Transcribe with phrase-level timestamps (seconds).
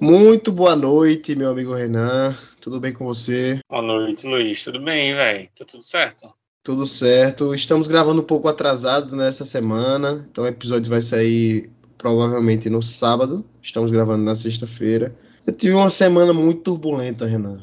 [0.00, 2.34] Muito boa noite, meu amigo Renan.
[2.58, 3.60] Tudo bem com você?
[3.68, 4.64] Boa noite, Luiz.
[4.64, 5.46] Tudo bem, velho?
[5.54, 6.32] Tá tudo certo?
[6.64, 7.54] Tudo certo.
[7.54, 13.44] Estamos gravando um pouco atrasados nessa semana, então o episódio vai sair provavelmente no sábado.
[13.62, 15.14] Estamos gravando na sexta-feira.
[15.46, 17.60] Eu tive uma semana muito turbulenta, Renan.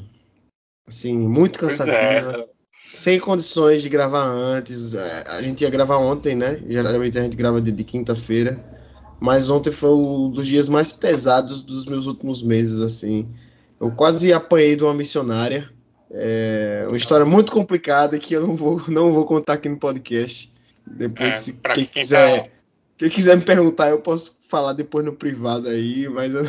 [0.86, 1.96] Assim, muito cansativa.
[1.96, 2.48] É.
[2.70, 4.94] Sem condições de gravar antes.
[4.94, 6.62] É, a gente ia gravar ontem, né?
[6.68, 8.77] Geralmente a gente grava de, de quinta-feira.
[9.20, 13.28] Mas ontem foi um dos dias mais pesados dos meus últimos meses, assim.
[13.80, 15.68] Eu quase apanhei de uma missionária.
[16.10, 20.52] É uma história muito complicada que eu não vou, não vou contar aqui no podcast.
[20.86, 22.48] Depois, é, se quem, quem, quiser, tá...
[22.96, 26.42] quem quiser me perguntar, eu posso falar depois no privado aí, mas eu...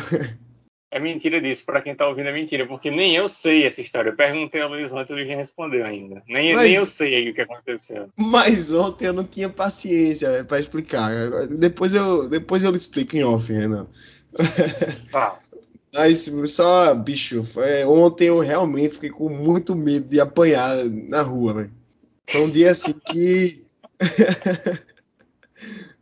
[0.92, 4.10] É mentira disso, para quem tá ouvindo é mentira, porque nem eu sei essa história.
[4.10, 6.20] Eu perguntei ao Luiz ontem e ele já respondeu ainda.
[6.26, 8.08] Nem, mas, nem eu sei aí o que aconteceu.
[8.16, 11.12] Mas ontem eu não tinha paciência para explicar.
[11.46, 13.86] Depois eu, depois eu explico em off, Renan.
[15.12, 15.38] Tá.
[15.92, 21.54] Mas só, bicho, foi, ontem eu realmente fiquei com muito medo de apanhar na rua,
[21.54, 21.72] velho.
[22.28, 23.64] Foi um dia assim que.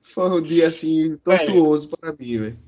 [0.03, 2.68] foi um dia assim tortuoso para mim, velho.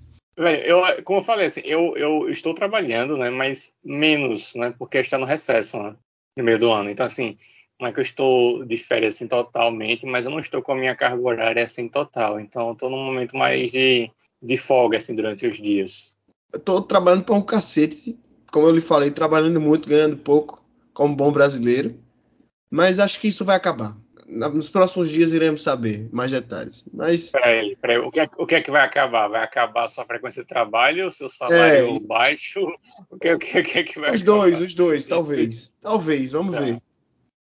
[0.64, 5.19] Eu, como eu falei, assim, eu, eu estou trabalhando, né, mas menos, né, porque está
[5.19, 5.94] no recesso, né,
[6.36, 6.88] no meio do ano.
[6.88, 7.36] Então, assim,
[7.78, 10.77] não é que eu estou de férias, assim, totalmente, mas eu não estou com a
[10.77, 12.41] minha carga horária, assim, total.
[12.41, 14.11] Então, estou num momento mais de,
[14.42, 16.16] de folga, assim, durante os dias.
[16.55, 18.18] Estou trabalhando para um cacete,
[18.50, 21.98] como eu lhe falei, trabalhando muito, ganhando pouco, como bom brasileiro.
[22.70, 23.96] Mas acho que isso vai acabar
[24.31, 26.84] nos próximos dias iremos saber mais detalhes.
[26.92, 27.31] Mas.
[27.31, 27.98] Peraí, peraí.
[27.98, 29.28] O, que é, o que é que vai acabar?
[29.28, 32.61] Vai acabar a sua frequência de trabalho, o seu salário é, baixo?
[33.11, 34.39] O que, o, que, o que é que vai Os acabar?
[34.39, 35.77] dois, os dois, talvez.
[35.81, 36.61] Talvez, vamos tá.
[36.61, 36.81] ver.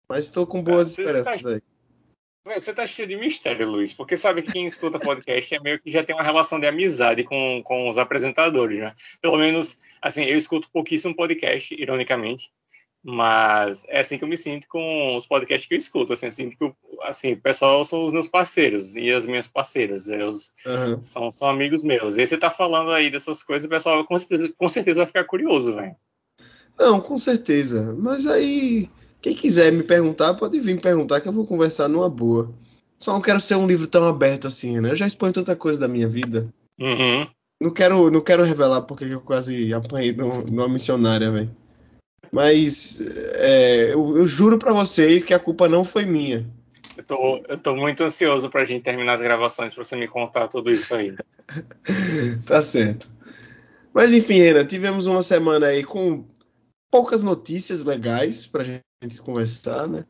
[0.10, 1.62] Mas estou com boas tá, esperanças tá, aí.
[2.44, 5.92] Você tá cheio de mistério, Luiz, porque sabe que quem escuta podcast é meio que
[5.92, 8.96] já tem uma relação de amizade com, com os apresentadores, né?
[9.22, 12.52] Pelo menos, assim, eu escuto pouquíssimo podcast, ironicamente.
[13.04, 16.14] Mas é assim que eu me sinto com os podcasts que eu escuto.
[16.14, 16.72] Assim, eu sinto que
[17.02, 20.08] assim, o pessoal são os meus parceiros e as minhas parceiras.
[20.08, 21.02] Eles uhum.
[21.02, 22.18] são, são amigos meus.
[22.18, 25.08] E aí você tá falando aí dessas coisas, o pessoal com certeza, com certeza vai
[25.08, 25.96] ficar curioso, velho.
[26.78, 27.96] Não, com certeza.
[27.98, 28.88] Mas aí,
[29.22, 32.54] quem quiser me perguntar, pode vir me perguntar que eu vou conversar numa boa.
[33.00, 34.92] Só não quero ser um livro tão aberto assim, né?
[34.92, 36.48] Eu já exponho tanta coisa da minha vida.
[36.80, 37.28] Uhum.
[37.60, 41.56] Não quero, não quero revelar porque eu quase apanhei numa missionária, velho.
[42.32, 43.00] Mas
[43.36, 46.46] é, eu, eu, juro para vocês que a culpa não foi minha.
[46.98, 50.48] Eu tô, eu tô muito ansioso pra gente terminar as gravações pra você me contar
[50.48, 51.16] tudo isso aí.
[52.46, 53.10] tá certo.
[53.94, 56.26] Mas enfim, Renan, tivemos uma semana aí com
[56.90, 60.06] poucas notícias legais pra gente conversar, né?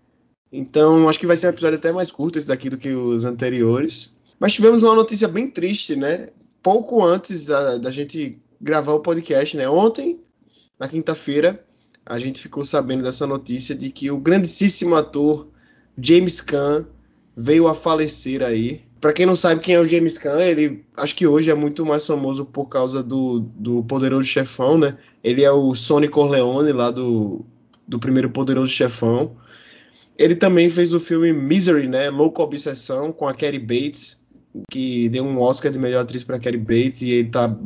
[0.51, 3.23] Então, acho que vai ser um episódio até mais curto esse daqui do que os
[3.23, 4.15] anteriores.
[4.37, 6.29] Mas tivemos uma notícia bem triste, né?
[6.61, 9.69] Pouco antes da, da gente gravar o podcast, né?
[9.69, 10.19] Ontem,
[10.77, 11.63] na quinta-feira,
[12.11, 15.47] a gente ficou sabendo dessa notícia de que o grandíssimo ator
[15.97, 16.85] James Caan
[17.37, 18.81] veio a falecer aí.
[18.99, 21.85] Para quem não sabe quem é o James Caan, ele acho que hoje é muito
[21.85, 24.97] mais famoso por causa do, do Poderoso Chefão, né?
[25.23, 27.45] Ele é o Sonny Corleone lá do,
[27.87, 29.37] do primeiro Poderoso Chefão.
[30.17, 32.09] Ele também fez o filme Misery, né?
[32.09, 34.21] Louco Obsessão com a Kerry Bates,
[34.69, 37.57] que deu um Oscar de melhor atriz para Kerry Bates e ele tá,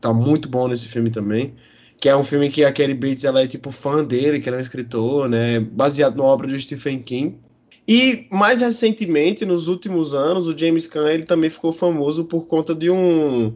[0.00, 1.54] tá muito bom nesse filme também
[1.98, 4.58] que é um filme que a Kelly Bates ela é tipo fã dele, que ela
[4.58, 7.38] é um escritor, né, baseado na obra do Stephen King.
[7.86, 12.74] E mais recentemente, nos últimos anos, o James Caan ele também ficou famoso por conta
[12.74, 13.54] de um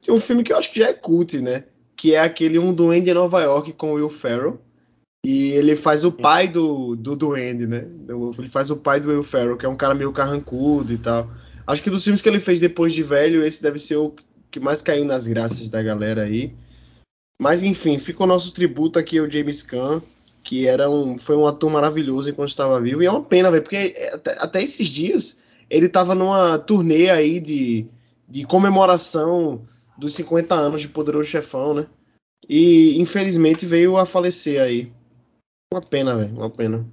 [0.00, 1.64] de um filme que eu acho que já é cult, né,
[1.96, 4.60] que é aquele Um Duende em Nova York com Will Ferrell.
[5.24, 7.86] E ele faz o pai do, do Duende, né?
[8.08, 11.30] Ele faz o pai do Will Ferrell, que é um cara meio carrancudo e tal.
[11.64, 14.12] Acho que dos filmes que ele fez depois de velho, esse deve ser o
[14.50, 16.52] que mais caiu nas graças da galera aí.
[17.42, 20.00] Mas enfim, fica o nosso tributo aqui ao James Caan,
[20.44, 23.02] que era um, foi um ator maravilhoso enquanto estava vivo.
[23.02, 27.40] E é uma pena, velho, porque até, até, esses dias ele estava numa turnê aí
[27.40, 27.84] de,
[28.28, 29.66] de comemoração
[29.98, 31.86] dos 50 anos de Poderoso Chefão, né?
[32.48, 34.92] E infelizmente veio a falecer aí.
[35.74, 36.86] Uma pena, velho, uma pena.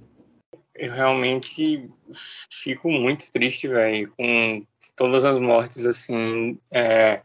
[0.74, 1.88] Eu realmente
[2.50, 4.66] fico muito triste, velho, com
[4.96, 6.58] todas as mortes, assim.
[6.72, 7.22] É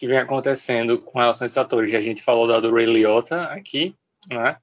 [0.00, 1.92] que vem acontecendo com relação a esses atores.
[1.92, 3.94] A gente falou da do Ray Liotta aqui,
[4.30, 4.56] né?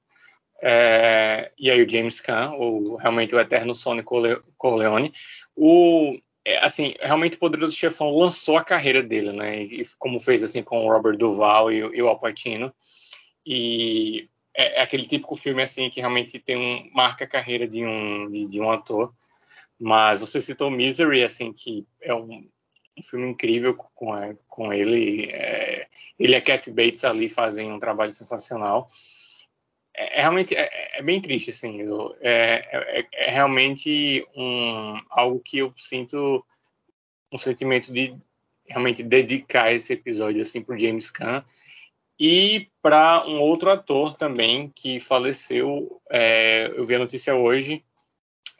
[0.60, 5.12] É, e aí o James Caan, o, realmente o eterno Sonny Corleone.
[5.54, 9.62] O, é, assim, realmente o Poderoso Chefão lançou a carreira dele, né?
[9.62, 12.74] E, como fez assim com o Robert Duval e, e o Al Pacino.
[13.46, 17.86] E é, é, aquele típico filme assim que realmente tem um marca a carreira de
[17.86, 19.14] um de, de um ator.
[19.78, 22.44] Mas você citou Misery, assim, que é um
[22.98, 25.28] um filme incrível com, com ele.
[25.30, 25.86] É,
[26.18, 28.88] ele e a Cat Bates ali fazem um trabalho sensacional.
[29.94, 31.80] É, é realmente é, é, bem triste, assim.
[31.80, 36.44] Eu, é, é, é, realmente um, algo que eu sinto
[37.32, 38.16] um sentimento de
[38.66, 41.44] realmente dedicar esse episódio assim para James Caan
[42.20, 46.00] e para um outro ator também que faleceu.
[46.10, 47.84] É, eu vi a notícia hoje.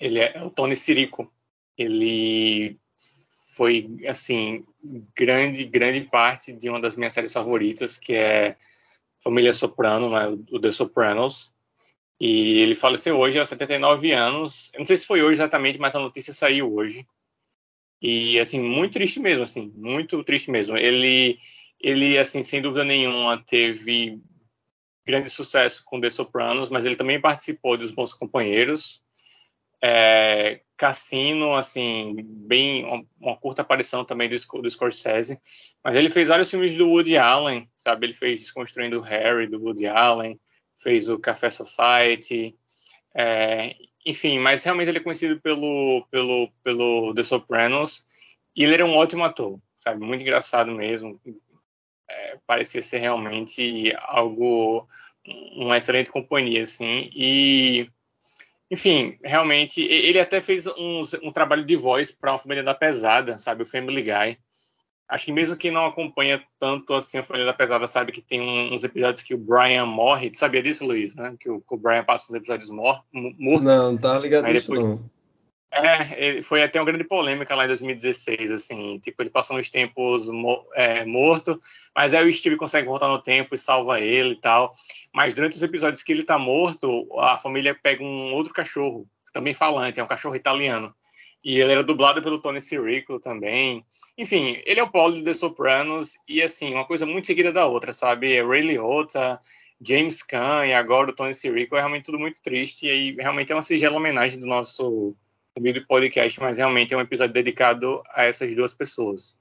[0.00, 1.32] Ele é o Tony Sirico.
[1.76, 2.78] Ele
[3.58, 4.64] foi assim
[5.16, 8.56] grande grande parte de uma das minhas séries favoritas que é
[9.20, 11.52] Família Soprano, né, o The Sopranos.
[12.20, 14.70] E ele faleceu hoje aos 79 anos.
[14.74, 17.04] Eu não sei se foi hoje exatamente, mas a notícia saiu hoje.
[18.00, 20.76] E assim, muito triste mesmo, assim, muito triste mesmo.
[20.76, 21.36] Ele
[21.80, 24.20] ele assim, sem dúvida nenhuma, teve
[25.04, 29.02] grande sucesso com The Sopranos, mas ele também participou dos Bons Companheiros.
[29.82, 32.84] É, Cassino, assim, bem
[33.20, 35.40] uma, curta aparição também do, do Scorsese,
[35.82, 38.06] mas ele fez vários filmes do Woody Allen, sabe?
[38.06, 40.38] Ele fez Desconstruindo Harry do Woody Allen,
[40.76, 42.56] fez o Café Society,
[43.14, 43.74] é,
[44.06, 48.04] enfim, mas realmente ele é conhecido pelo, pelo, pelo The Sopranos
[48.54, 50.04] e ele era um ótimo ator, sabe?
[50.04, 51.20] Muito engraçado mesmo.
[52.08, 54.88] É, parecia ser realmente algo,
[55.56, 57.10] uma excelente companhia, assim.
[57.14, 57.90] E,
[58.70, 63.38] enfim, realmente, ele até fez um, um trabalho de voz para uma família da pesada,
[63.38, 63.62] sabe?
[63.62, 64.38] O Family Guy
[65.08, 68.40] acho que mesmo quem não acompanha tanto assim a Folha da Pesada sabe que tem
[68.40, 70.30] uns episódios que o Brian morre.
[70.30, 71.16] Tu sabia disso, Luiz?
[71.16, 71.34] Né?
[71.40, 73.04] Que o, que o Brian passa os episódios morto.
[73.12, 74.84] Não, não tá ligado nisso depois...
[74.84, 75.17] não.
[75.70, 80.26] É, foi até uma grande polêmica lá em 2016, assim, tipo, ele passou uns tempos
[80.74, 81.60] é, morto,
[81.94, 84.72] mas aí o Steve consegue voltar no tempo e salva ele e tal.
[85.14, 89.52] Mas durante os episódios que ele tá morto, a família pega um outro cachorro, também
[89.52, 90.94] falante, é um cachorro italiano.
[91.44, 93.84] E ele era dublado pelo Tony Sirico também.
[94.16, 97.66] Enfim, ele é o Paulo de The Sopranos e, assim, uma coisa muito seguida da
[97.66, 98.32] outra, sabe?
[98.32, 99.40] É Ray Liotta,
[99.80, 101.76] James Caan e agora o Tony Sirico.
[101.76, 105.14] É realmente tudo muito triste e aí, realmente é uma sigela homenagem do nosso
[105.58, 109.36] humilde podcast, mas realmente é um episódio dedicado a essas duas pessoas.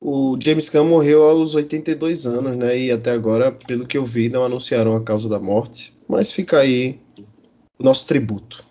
[0.00, 2.78] O James Caan morreu aos 82 anos, né?
[2.78, 5.94] E até agora, pelo que eu vi, não anunciaram a causa da morte.
[6.08, 6.98] Mas fica aí
[7.78, 8.64] o nosso tributo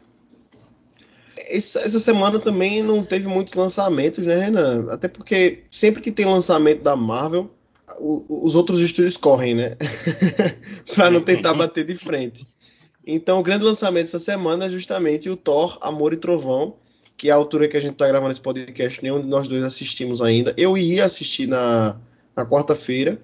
[1.50, 4.88] essa semana também não teve muitos lançamentos, né, Renan?
[4.92, 7.50] Até porque sempre que tem lançamento da Marvel,
[8.00, 9.76] os outros estúdios correm, né?
[10.94, 12.46] para não tentar bater de frente.
[13.06, 16.76] Então, o grande lançamento essa semana é justamente o Thor, Amor e Trovão,
[17.18, 19.64] que é a altura que a gente está gravando esse podcast, nenhum de nós dois
[19.64, 20.54] assistimos ainda.
[20.56, 21.98] Eu ia assistir na,
[22.36, 23.20] na quarta-feira,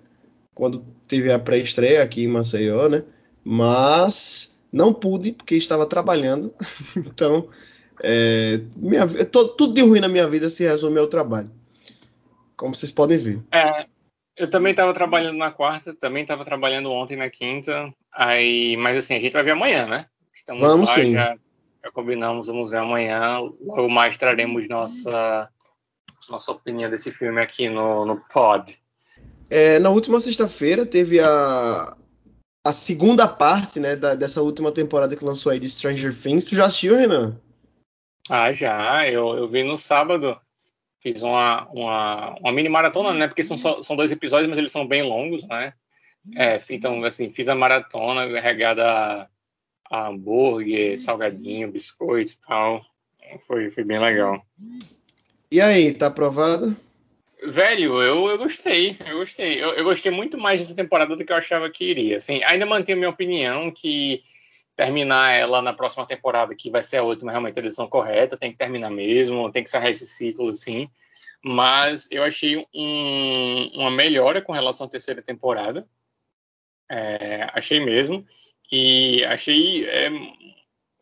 [0.53, 3.03] quando teve a pré-estreia aqui em Maceió, né?
[3.43, 6.53] Mas não pude, porque estava trabalhando.
[6.97, 7.47] então,
[8.01, 11.49] é, minha, tô, tudo de ruim na minha vida se resume ao trabalho.
[12.57, 13.41] Como vocês podem ver.
[13.51, 13.85] É,
[14.37, 17.93] eu também estava trabalhando na quarta, também estava trabalhando ontem na quinta.
[18.13, 20.07] Aí, mas assim, a gente vai ver amanhã, né?
[20.33, 21.13] Estamos vamos lá, sim.
[21.13, 21.37] Já,
[21.83, 23.39] já combinamos, vamos ver amanhã.
[23.61, 25.49] Logo mais traremos nossa,
[26.29, 28.77] nossa opinião desse filme aqui no, no pod.
[29.49, 31.95] É, na última sexta-feira teve a,
[32.65, 36.45] a segunda parte né, da, dessa última temporada que lançou aí de Stranger Things.
[36.45, 37.39] Tu já assistiu, Renan?
[38.29, 39.07] Ah, já.
[39.07, 40.37] Eu, eu vi no sábado.
[41.05, 43.27] Fiz uma, uma, uma mini maratona, né?
[43.27, 45.71] Porque são, só, são dois episódios, mas eles são bem longos, né?
[46.35, 49.27] É, então, assim, fiz a maratona regada a,
[49.91, 52.83] a hambúrguer, salgadinho, biscoito e tal.
[53.45, 54.43] Foi, foi bem legal.
[55.51, 56.75] E aí, tá aprovado?
[57.43, 59.63] Velho, eu, eu gostei, eu gostei.
[59.63, 62.17] Eu, eu, gostei muito mais dessa temporada do que eu achava que iria.
[62.17, 64.23] Assim, ainda mantenho minha opinião que
[64.75, 68.51] terminar ela na próxima temporada, que vai ser a última realmente a decisão correta, tem
[68.51, 70.89] que terminar mesmo, tem que encerrar esse ciclo assim.
[71.43, 75.87] Mas eu achei um, uma melhora com relação à terceira temporada.
[76.89, 78.25] É, achei mesmo.
[78.71, 80.09] E achei é,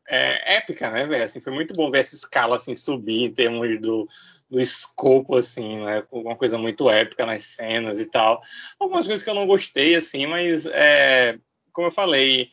[0.08, 1.24] é, épica, né, velho?
[1.24, 4.08] Assim, foi muito bom ver essa escala assim, subir em termos do,
[4.50, 6.04] do escopo, assim, né?
[6.12, 8.42] Uma coisa muito épica nas cenas e tal.
[8.80, 11.40] Algumas coisas que eu não gostei, assim, mas é,
[11.72, 12.52] como eu falei,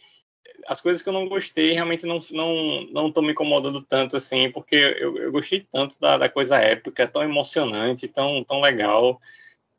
[0.66, 4.76] as coisas que eu não gostei realmente não não não me incomodando tanto assim, porque
[4.76, 9.20] eu, eu gostei tanto da, da, coisa épica, tão emocionante, tão tão legal.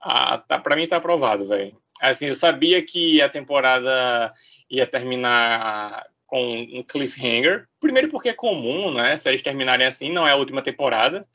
[0.02, 1.76] Ah, tá, para mim tá aprovado, velho.
[2.02, 4.34] Assim, eu sabia que a temporada
[4.70, 7.68] ia terminar com um cliffhanger.
[7.80, 9.18] Primeiro porque é comum, né?
[9.18, 11.28] Séries terminarem assim, não é a última temporada.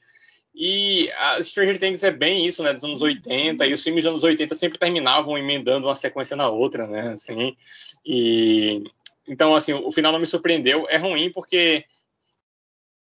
[0.59, 2.73] E a Stranger Things é bem isso, né?
[2.73, 6.49] Dos anos 80, e os filmes dos anos 80 sempre terminavam emendando uma sequência na
[6.49, 7.11] outra, né?
[7.11, 7.55] Assim,
[8.05, 8.83] e
[9.29, 10.87] então, assim, o final não me surpreendeu.
[10.89, 11.85] É ruim porque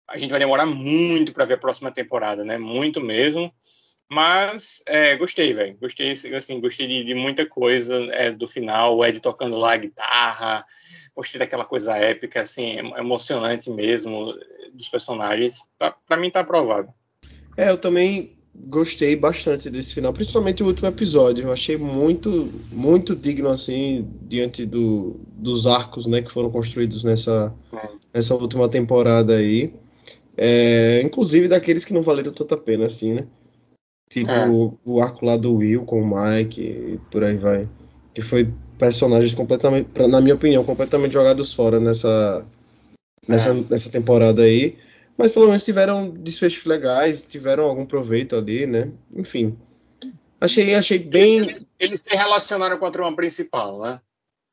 [0.08, 2.58] a gente vai demorar muito para ver a próxima temporada, né?
[2.58, 3.54] Muito mesmo.
[4.10, 5.78] Mas é, gostei, velho.
[5.80, 9.78] Gostei, assim, gostei de, de muita coisa é, do final, o Ed tocando lá a
[9.78, 10.66] guitarra,
[11.16, 14.34] gostei daquela coisa épica, assim, emocionante mesmo
[14.74, 15.60] dos personagens.
[15.78, 16.94] Tá, pra mim tá aprovado.
[17.58, 21.46] É, eu também gostei bastante desse final, principalmente o último episódio.
[21.46, 27.54] Eu achei muito, muito digno, assim, diante do, dos arcos, né, que foram construídos nessa,
[28.14, 29.74] nessa última temporada aí.
[30.38, 33.28] É, inclusive daqueles que não valeram tanta pena, assim, né?
[34.10, 34.48] Tipo é.
[34.48, 37.68] o, o, arco lá do Will com o Mike e por aí vai.
[38.14, 42.46] Que foi personagens completamente, na minha opinião, completamente jogados fora nessa,
[43.28, 43.64] nessa, é.
[43.70, 44.76] nessa temporada aí.
[45.18, 48.92] Mas pelo menos tiveram desfechos legais, tiveram algum proveito ali, né?
[49.14, 49.58] Enfim.
[50.40, 51.38] Achei, achei bem.
[51.38, 54.02] Eles, eles se relacionaram com a trama principal, né?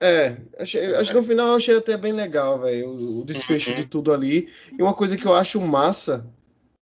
[0.00, 3.70] É, achei, acho que no final eu achei até bem legal, velho, o, o, desfecho
[3.70, 3.76] uhum.
[3.76, 4.48] de tudo ali.
[4.76, 6.26] E uma coisa que eu acho massa.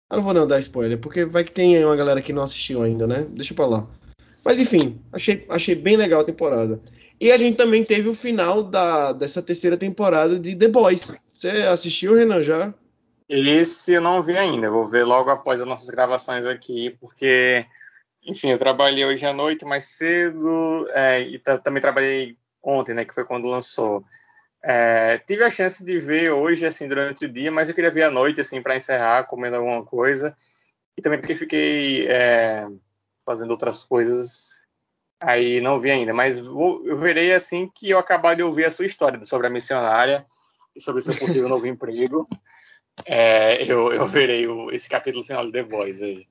[0.09, 2.83] Eu não vou não dar spoiler, porque vai que tem uma galera que não assistiu
[2.83, 3.25] ainda, né?
[3.31, 3.87] Deixa pra lá.
[4.43, 6.79] Mas enfim, achei, achei bem legal a temporada.
[7.19, 11.11] E a gente também teve o final da, dessa terceira temporada de The Boys.
[11.33, 12.73] Você assistiu, Renan, já?
[13.29, 17.65] Esse eu não vi ainda, vou ver logo após as nossas gravações aqui, porque,
[18.23, 23.13] enfim, eu trabalhei hoje à noite mais cedo, é, e também trabalhei ontem, né, que
[23.13, 24.01] foi quando lançou.
[24.63, 28.03] É, tive a chance de ver hoje, assim, durante o dia, mas eu queria ver
[28.03, 30.35] à noite, assim, para encerrar, comendo alguma coisa,
[30.97, 32.65] e também porque fiquei é,
[33.25, 34.53] fazendo outras coisas,
[35.19, 38.71] aí não vi ainda, mas vou, eu verei assim que eu acabar de ouvir a
[38.71, 40.25] sua história sobre a missionária
[40.73, 42.25] e sobre seu possível novo emprego
[43.05, 46.27] é, eu, eu verei o, esse capítulo final de The Boys aí.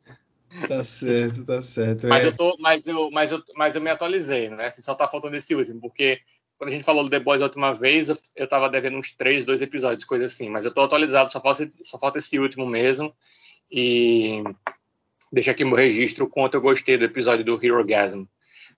[0.69, 2.07] Tá certo, tá certo.
[2.07, 2.29] Mas, é.
[2.29, 4.67] eu, tô, mas, eu, mas, eu, mas eu me atualizei, né?
[4.67, 6.21] Assim, só tá faltando esse último, porque
[6.57, 9.15] quando a gente falou do The Boys a última vez, eu, eu tava devendo uns
[9.15, 10.49] três, dois episódios, coisa assim.
[10.49, 13.13] Mas eu tô atualizado, só falta, só falta esse último mesmo.
[13.71, 14.43] E
[15.33, 18.25] deixa aqui meu registro o quanto eu gostei do episódio do Hero Gasm.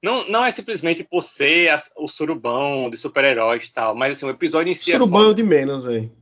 [0.03, 4.31] Não, não é simplesmente por ser o surubão de super-heróis e tal, mas assim, o
[4.31, 5.25] episódio em si surubão é.
[5.25, 6.13] Surubão de menos, velho.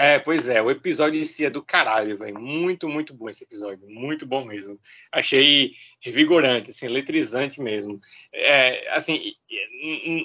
[0.00, 2.38] É, pois é, o episódio em si é do caralho, velho.
[2.38, 3.84] Muito, muito bom esse episódio.
[3.88, 4.78] Muito bom mesmo.
[5.10, 8.00] Achei revigorante, assim, eletrizante mesmo.
[8.32, 9.34] É, assim,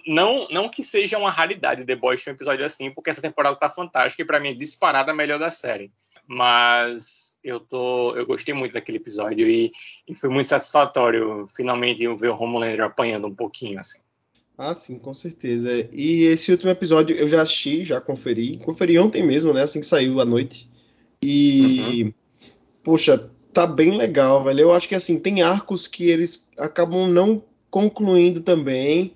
[0.05, 3.55] não, não que seja uma raridade The Boys ter um episódio assim, porque essa temporada
[3.55, 5.91] tá fantástica e para mim é disparada a melhor da série.
[6.27, 9.71] Mas eu tô, eu gostei muito daquele episódio e,
[10.07, 13.99] e foi muito satisfatório finalmente ver o Homelander apanhando um pouquinho, assim.
[14.57, 15.87] Ah, sim, com certeza.
[15.91, 18.57] E esse último episódio eu já assisti, já conferi.
[18.57, 19.63] Conferi ontem mesmo, né?
[19.63, 20.69] Assim que saiu à noite.
[21.21, 22.13] E, uhum.
[22.83, 24.59] poxa, tá bem legal, velho.
[24.61, 29.15] Eu acho que assim, tem arcos que eles acabam não concluindo também,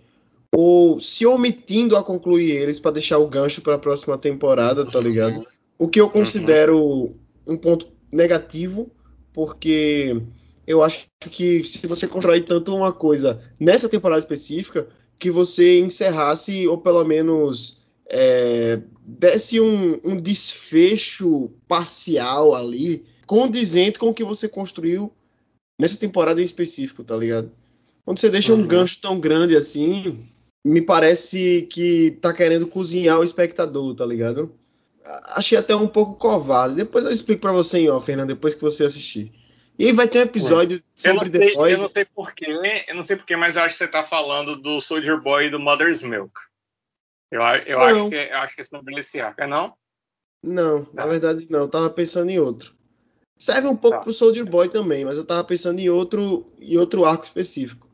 [0.52, 5.00] ou se omitindo a concluir eles para deixar o gancho para a próxima temporada, tá
[5.00, 5.46] ligado?
[5.78, 7.16] O que eu considero uhum.
[7.46, 8.90] um ponto negativo,
[9.32, 10.20] porque
[10.66, 14.88] eu acho que se você constrói tanto uma coisa nessa temporada específica,
[15.20, 24.10] que você encerrasse, ou pelo menos é, desse um, um, desfecho parcial ali, condizente com
[24.10, 25.12] o que você construiu
[25.80, 27.52] nessa temporada em específico, tá ligado?
[28.06, 28.62] Quando você deixa uhum.
[28.62, 30.26] um gancho tão grande assim,
[30.66, 34.52] me parece que tá querendo cozinhar o espectador, tá ligado?
[35.36, 36.76] Achei até um pouco covarde.
[36.76, 39.32] Depois eu explico para você em off, Fernando, depois que você assistir.
[39.80, 41.14] E vai ter um episódio Sim.
[41.14, 41.74] sobre The Boys.
[41.74, 44.56] Eu não sei porquê, eu não sei porquê, mas eu acho que você tá falando
[44.56, 46.34] do Soldier Boy e do Mother's Milk.
[47.30, 49.76] Eu, eu, acho, que, eu acho que é sobre esse arco, é não?
[50.42, 50.92] Não, tá.
[50.94, 52.76] na verdade não, eu tava pensando em outro.
[53.38, 54.04] Serve um pouco tá.
[54.04, 57.88] pro Soldier Boy também, mas eu tava pensando em outro, em outro arco específico.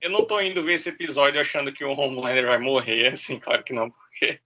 [0.00, 3.62] Eu não tô indo ver esse episódio achando que o Homelander vai morrer, assim, claro
[3.62, 4.40] que não, porque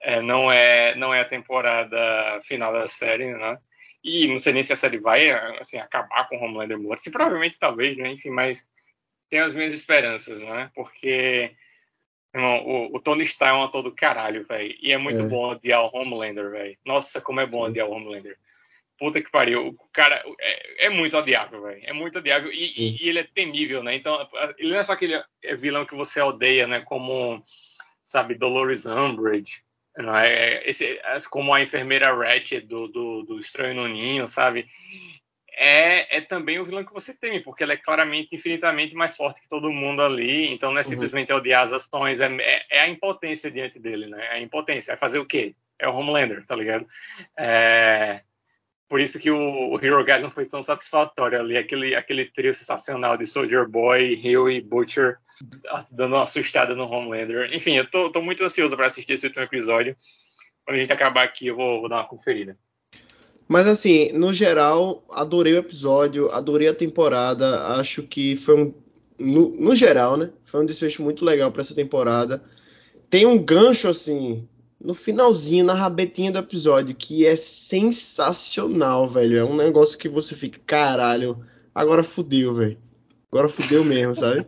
[0.00, 3.58] é, não, é, não é a temporada final da série, né?
[4.08, 7.02] E não sei nem se a série vai assim, acabar com o Homelander morto.
[7.02, 8.10] Se provavelmente talvez, né?
[8.10, 8.68] Enfim, mas
[9.28, 10.70] tenho as minhas esperanças, né?
[10.74, 11.54] Porque
[12.34, 14.74] irmão, o, o, Tony Stark é um ator do caralho, velho.
[14.80, 15.28] E é muito é.
[15.28, 16.78] bom odiar o Homelander, velho.
[16.84, 17.70] Nossa, como é bom Sim.
[17.70, 18.38] odiar o Homelander.
[18.98, 19.68] Puta que pariu.
[19.68, 21.80] O cara é, é muito odiável, velho.
[21.84, 22.50] É muito odiável.
[22.50, 23.94] E, e, e, ele é temível, né?
[23.94, 25.22] Então, ele não é só aquele
[25.58, 26.80] vilão que você odeia, né?
[26.80, 27.42] Como,
[28.04, 29.62] sabe, Dolores Umbridge
[30.02, 34.28] não é, é esse, é como a enfermeira Ratchet do, do, do Estranho no Ninho,
[34.28, 34.66] sabe?
[35.60, 39.40] É, é, também o vilão que você teme, porque ela é claramente infinitamente mais forte
[39.40, 40.52] que todo mundo ali.
[40.52, 40.88] Então não é uhum.
[40.88, 41.38] simplesmente uhum.
[41.38, 44.24] odiar as ações, é, é, é, a impotência diante dele, né?
[44.26, 44.92] É a impotência.
[44.92, 45.56] É fazer o quê?
[45.76, 46.86] É o Homelander, tá ligado?
[47.36, 48.22] É,
[48.88, 52.54] por isso que o, o Hero Guys não foi tão satisfatório ali, aquele, aquele trio
[52.54, 55.18] sensacional de Soldier Boy, Hill e Butcher
[55.92, 57.52] dando uma assustada no Homelander.
[57.52, 59.94] Enfim, eu tô, tô muito ansioso para assistir esse último episódio.
[60.64, 62.56] Quando a gente acabar aqui, eu vou, vou dar uma conferida.
[63.46, 67.66] Mas assim, no geral, adorei o episódio, adorei a temporada.
[67.78, 68.74] Acho que foi um.
[69.18, 70.30] No, no geral, né?
[70.44, 72.42] Foi um desfecho muito legal para essa temporada.
[73.10, 74.46] Tem um gancho, assim,
[74.80, 79.36] no finalzinho, na rabetinha do episódio, que é sensacional, velho.
[79.36, 81.44] É um negócio que você fica, caralho,
[81.74, 82.78] agora fudeu, velho.
[83.30, 84.46] Agora fudeu mesmo, sabe?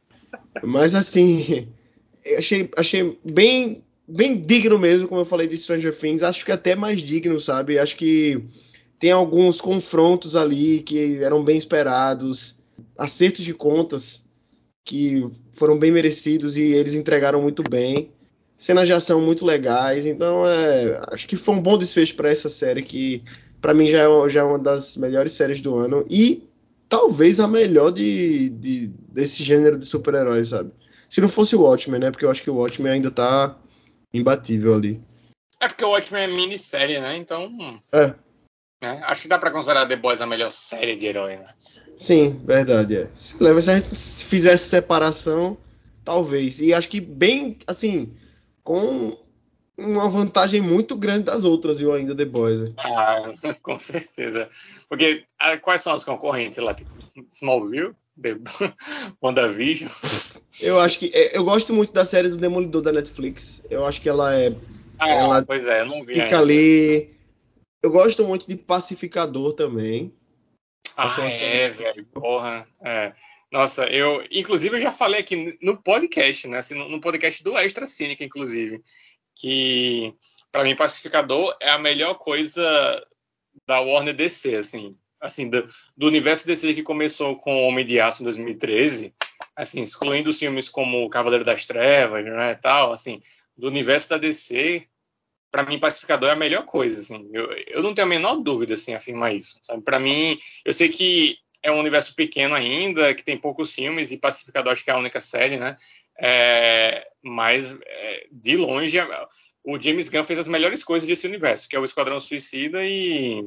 [0.64, 1.68] Mas assim,
[2.38, 6.22] achei, achei bem, bem digno mesmo, como eu falei de Stranger Things.
[6.22, 7.78] Acho que até mais digno, sabe?
[7.78, 8.42] Acho que
[8.98, 12.56] tem alguns confrontos ali que eram bem esperados,
[12.96, 14.24] acertos de contas
[14.82, 18.10] que foram bem merecidos e eles entregaram muito bem
[18.56, 20.06] cenas de ação muito legais.
[20.06, 23.22] Então, é, acho que foi um bom desfecho para essa série que,
[23.60, 26.48] para mim, já é, já é uma das melhores séries do ano e
[26.88, 30.70] talvez a melhor de, de desse gênero de super-heróis, sabe?
[31.08, 32.10] Se não fosse o Watchmen, né?
[32.10, 33.56] Porque eu acho que o Watchmen ainda tá
[34.12, 35.00] imbatível ali.
[35.60, 37.16] É porque o Watchmen é minissérie, né?
[37.16, 37.50] Então.
[37.92, 38.14] É.
[38.82, 39.00] Né?
[39.04, 41.48] Acho que dá para considerar The Boys a melhor série de herói, né?
[41.96, 42.96] Sim, verdade.
[42.96, 43.08] É.
[43.16, 43.94] Se, leva, se a gente
[44.24, 45.56] fizesse separação,
[46.04, 46.60] talvez.
[46.60, 48.12] E acho que bem, assim,
[48.66, 49.16] com
[49.78, 52.60] uma vantagem muito grande das outras, viu, ainda The Boys.
[52.60, 52.72] Né?
[52.76, 53.30] Ah,
[53.62, 54.48] com certeza.
[54.88, 56.56] Porque ah, quais são as concorrentes?
[56.56, 56.90] Sei lá, tipo,
[57.32, 58.36] Smallville, The...
[59.22, 59.88] WandaVision.
[60.60, 61.12] Eu acho que.
[61.14, 63.64] É, eu gosto muito da série do Demolidor da Netflix.
[63.70, 64.52] Eu acho que ela é.
[64.98, 66.14] Ah, ela pois é, eu não vi.
[66.14, 66.40] Fica ainda.
[66.40, 67.14] ali.
[67.80, 70.12] Eu gosto muito de Pacificador também.
[70.96, 72.66] Ah, é, velho, porra.
[72.80, 73.12] É.
[73.52, 76.58] Nossa, eu, inclusive, eu já falei aqui no podcast, né?
[76.58, 78.82] Assim, no, podcast do Extra Cínica, inclusive,
[79.34, 80.12] que
[80.50, 82.62] para mim Pacificador é a melhor coisa
[83.66, 88.22] da Warner DC, assim, assim do, do, universo DC que começou com Homem de Aço
[88.22, 89.14] em 2013,
[89.54, 93.20] assim, excluindo os filmes como Cavaleiro das Trevas, né, tal, assim,
[93.56, 94.86] do universo da DC,
[95.50, 97.30] para mim Pacificador é a melhor coisa, assim.
[97.32, 99.58] Eu, eu não tenho a menor dúvida assim afirmar isso?
[99.84, 104.18] Para mim, eu sei que é um universo pequeno ainda, que tem poucos filmes, e
[104.18, 105.76] Pacificador acho que é a única série, né?
[106.18, 108.98] É, mas, é, de longe,
[109.64, 113.44] o James Gunn fez as melhores coisas desse universo, que é o Esquadrão Suicida e,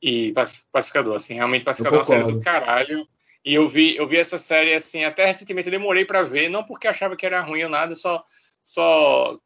[0.00, 0.32] e
[0.70, 1.16] Pacificador.
[1.16, 3.08] Assim, realmente, Pacificador é uma série do caralho.
[3.44, 6.64] E eu vi, eu vi essa série, assim, até recentemente eu demorei para ver, não
[6.64, 8.22] porque achava que era ruim ou nada, só,
[8.62, 9.38] só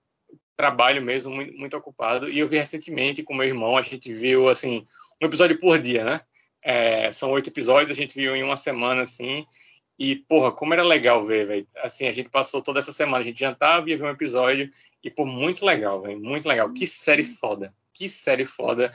[0.57, 2.29] trabalho mesmo, muito, muito ocupado.
[2.29, 4.85] E eu vi recentemente com meu irmão, a gente viu, assim,
[5.23, 6.21] um episódio por dia, né?
[6.63, 9.45] É, são oito episódios, a gente viu em uma semana, assim.
[9.99, 11.67] E, porra, como era legal ver, velho.
[11.77, 14.71] Assim, a gente passou toda essa semana, a gente jantava, ia ver um episódio.
[15.03, 16.21] E, pô, muito legal, velho.
[16.21, 16.73] Muito legal.
[16.73, 17.75] Que série foda.
[17.93, 18.93] Que série foda.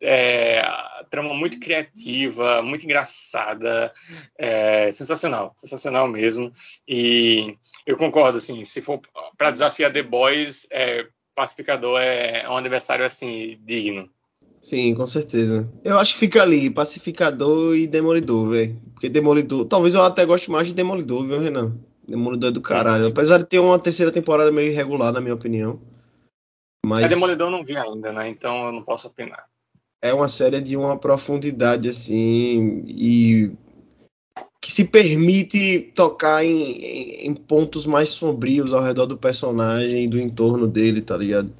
[0.00, 0.62] É,
[1.10, 3.92] trama muito criativa, muito engraçada,
[4.38, 6.52] é, sensacional, sensacional mesmo.
[6.86, 9.00] E eu concordo, assim, se for
[9.36, 14.10] para desafiar The Boys, é, Pacificador é, um adversário assim digno.
[14.60, 15.68] Sim, com certeza.
[15.84, 18.80] Eu acho que fica ali, Pacificador e Demolidor, velho.
[18.92, 19.64] Porque Demolidor.
[19.66, 21.76] Talvez eu até goste mais de Demolidor, viu, Renan?
[22.06, 23.06] Demolidor é do caralho.
[23.06, 25.80] Apesar de ter uma terceira temporada meio irregular, na minha opinião.
[26.84, 27.04] Mas.
[27.04, 28.28] É Demolidor eu não vi ainda, né?
[28.28, 29.46] Então eu não posso opinar.
[30.02, 32.84] É uma série de uma profundidade, assim.
[32.86, 33.52] E.
[34.60, 40.08] Que se permite tocar em, em, em pontos mais sombrios ao redor do personagem e
[40.08, 41.52] do entorno dele, tá ligado?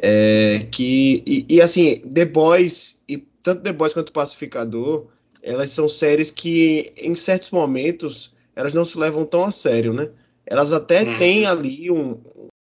[0.00, 5.06] É, que, e, e, assim, The Boys, e tanto The Boys quanto Pacificador,
[5.42, 10.10] elas são séries que, em certos momentos, elas não se levam tão a sério, né?
[10.46, 11.18] Elas até uhum.
[11.18, 12.18] têm ali um.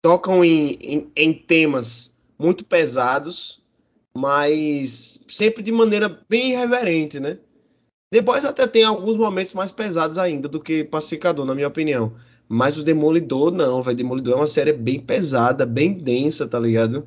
[0.03, 3.63] tocam em, em, em, temas muito pesados,
[4.15, 7.39] mas sempre de maneira bem irreverente, né?
[8.11, 12.15] The Boys até tem alguns momentos mais pesados ainda do que Pacificador, na minha opinião.
[12.49, 13.97] Mas o Demolidor não, velho.
[13.97, 17.07] Demolidor é uma série bem pesada, bem densa, tá ligado?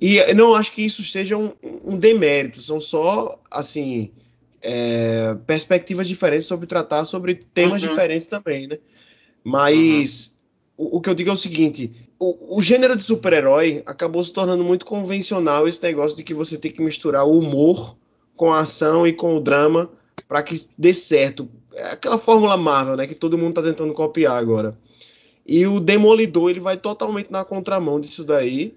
[0.00, 1.52] E eu não acho que isso seja um,
[1.84, 4.10] um demérito, são só, assim,
[4.62, 7.88] é, perspectivas diferentes sobre tratar sobre temas uhum.
[7.88, 8.78] diferentes também, né?
[9.42, 10.38] Mas
[10.78, 10.86] uhum.
[10.86, 14.32] o, o, que eu digo é o seguinte: o, o gênero de super-herói acabou se
[14.32, 17.96] tornando muito convencional esse negócio de que você tem que misturar o humor
[18.36, 19.90] com a ação e com o drama
[20.28, 21.48] para que dê certo.
[21.74, 23.06] É aquela fórmula Marvel, né?
[23.06, 24.78] Que todo mundo tá tentando copiar agora.
[25.46, 28.74] E o Demolidor ele vai totalmente na contramão disso daí.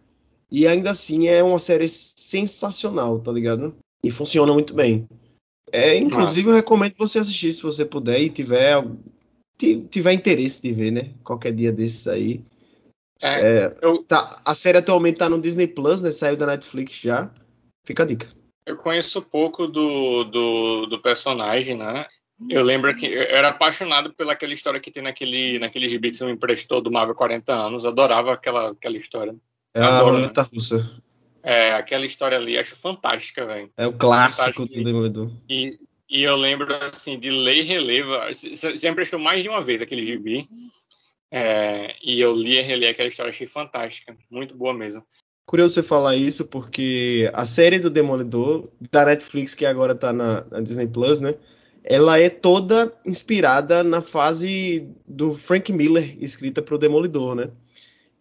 [0.51, 3.73] E ainda assim é uma série sensacional, tá ligado?
[4.03, 5.07] E funciona muito bem.
[5.71, 6.49] É, inclusive Nossa.
[6.49, 8.83] eu recomendo você assistir se você puder e tiver
[9.89, 11.11] tiver interesse de ver, né?
[11.23, 12.43] Qualquer dia desses aí.
[13.21, 14.03] É, é, eu...
[14.03, 16.11] tá, a série atualmente tá no Disney Plus, né?
[16.11, 17.31] Saiu da Netflix já.
[17.85, 18.27] Fica a dica.
[18.65, 22.05] Eu conheço pouco do, do, do personagem, né?
[22.49, 26.17] Eu lembro que eu era apaixonado pela aquela história que tem naquele, naquele gibi que
[26.17, 27.85] você me emprestou do Marvel 40 anos.
[27.85, 29.35] Adorava aquela, aquela história.
[29.73, 30.49] É a roleta né?
[30.53, 31.01] russa.
[31.43, 33.71] É, aquela história ali acho fantástica, velho.
[33.75, 35.31] É o clássico do Demolidor.
[35.49, 35.79] E,
[36.09, 38.05] e eu lembro, assim, de ler e reler.
[38.33, 40.47] Sempre achou mais de uma vez aquele gibi.
[41.31, 44.15] É, e eu li e reli aquela história, achei fantástica.
[44.29, 45.03] Muito boa mesmo.
[45.45, 50.45] Curioso você falar isso, porque a série do Demolidor, da Netflix, que agora tá na,
[50.49, 51.35] na Disney Plus, né?
[51.83, 57.49] Ela é toda inspirada na fase do Frank Miller, escrita pro Demolidor, né?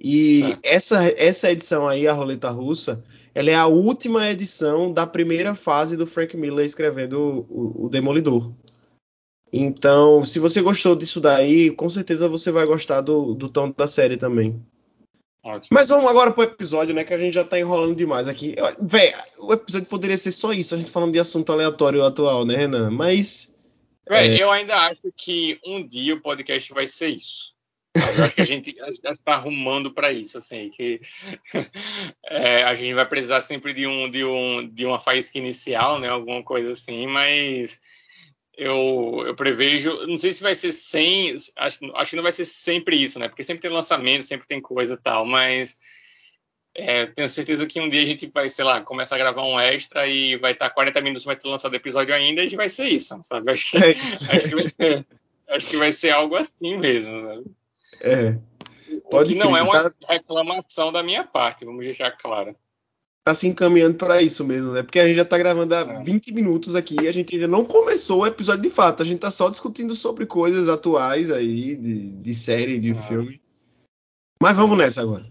[0.00, 5.54] E essa, essa edição aí, a Roleta Russa, ela é a última edição da primeira
[5.54, 8.50] fase do Frank Miller escrevendo o, o, o Demolidor.
[9.52, 13.86] Então, se você gostou disso daí, com certeza você vai gostar do, do tom da
[13.86, 14.64] série também.
[15.42, 15.68] Ótimo.
[15.72, 17.04] Mas vamos agora pro episódio, né?
[17.04, 18.54] Que a gente já tá enrolando demais aqui.
[18.80, 22.56] Véi, o episódio poderia ser só isso, a gente falando de assunto aleatório atual, né,
[22.56, 22.90] Renan?
[22.90, 23.54] Mas.
[24.08, 24.42] Véi, é...
[24.42, 27.54] eu ainda acho que um dia o podcast vai ser isso.
[28.16, 31.00] Eu acho que a gente está arrumando para isso, assim, que
[32.28, 36.08] é, a gente vai precisar sempre de um, de um, de uma faísca inicial, né,
[36.08, 37.80] alguma coisa assim, mas
[38.56, 42.44] eu, eu prevejo, não sei se vai ser sem, acho, acho que não vai ser
[42.44, 43.26] sempre isso, né?
[43.26, 45.78] Porque sempre tem lançamento, sempre tem coisa e tal, mas
[46.74, 49.58] é, tenho certeza que um dia a gente vai, sei lá, começar a gravar um
[49.58, 52.68] extra e vai estar 40 minutos, vai ter lançado episódio ainda, e a gente vai
[52.68, 53.50] ser isso, sabe?
[53.50, 54.30] Acho que, é isso.
[54.30, 55.06] Acho, que vai ser,
[55.48, 57.44] acho que vai ser algo assim mesmo, sabe?
[58.00, 58.38] É.
[59.10, 59.92] Pode o que não é uma tá...
[60.08, 62.56] reclamação da minha parte, vamos deixar claro
[63.24, 64.82] tá se encaminhando para isso mesmo, né?
[64.82, 66.02] Porque a gente já tá gravando há é.
[66.02, 69.02] 20 minutos aqui e a gente ainda não começou o episódio de fato.
[69.02, 72.94] A gente tá só discutindo sobre coisas atuais aí, de, de série, de é.
[72.94, 73.40] filme.
[74.42, 75.26] Mas vamos nessa agora.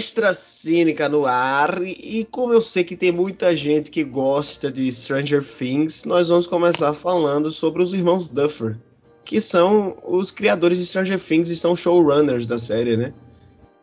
[0.00, 1.82] Extra cínica no ar.
[1.82, 6.46] E como eu sei que tem muita gente que gosta de Stranger Things, nós vamos
[6.46, 8.78] começar falando sobre os irmãos Duffer,
[9.26, 13.12] que são os criadores de Stranger Things e são showrunners da série, né?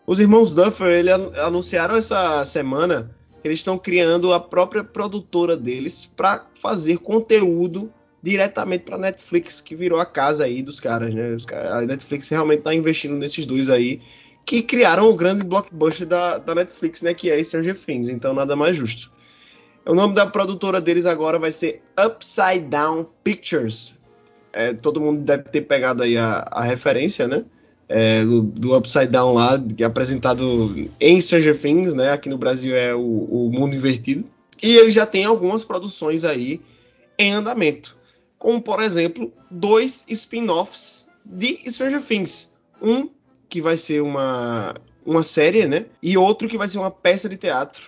[0.07, 6.07] Os irmãos Duffer, eles anunciaram essa semana que eles estão criando a própria produtora deles
[6.17, 11.37] para fazer conteúdo diretamente para Netflix, que virou a casa aí dos caras, né?
[11.69, 14.01] A Netflix realmente está investindo nesses dois aí
[14.47, 17.13] que criaram o grande blockbuster da, da Netflix, né?
[17.13, 18.07] Que é Stranger Things.
[18.07, 19.11] Então, nada mais justo.
[19.85, 23.93] O nome da produtora deles agora vai ser Upside Down Pictures.
[24.53, 27.43] É, todo mundo deve ter pegado aí a, a referência, né?
[27.89, 32.13] É, do, do, Upside Down lá, que é apresentado em Stranger Things, né?
[32.13, 34.23] Aqui no Brasil é o, o Mundo Invertido.
[34.63, 36.61] E ele já tem algumas produções aí
[37.19, 37.97] em andamento.
[38.39, 42.49] Como, por exemplo, dois spin-offs de Stranger Things.
[42.81, 43.09] Um
[43.49, 44.73] que vai ser uma,
[45.05, 45.85] uma série, né?
[46.01, 47.83] E outro que vai ser uma peça de teatro,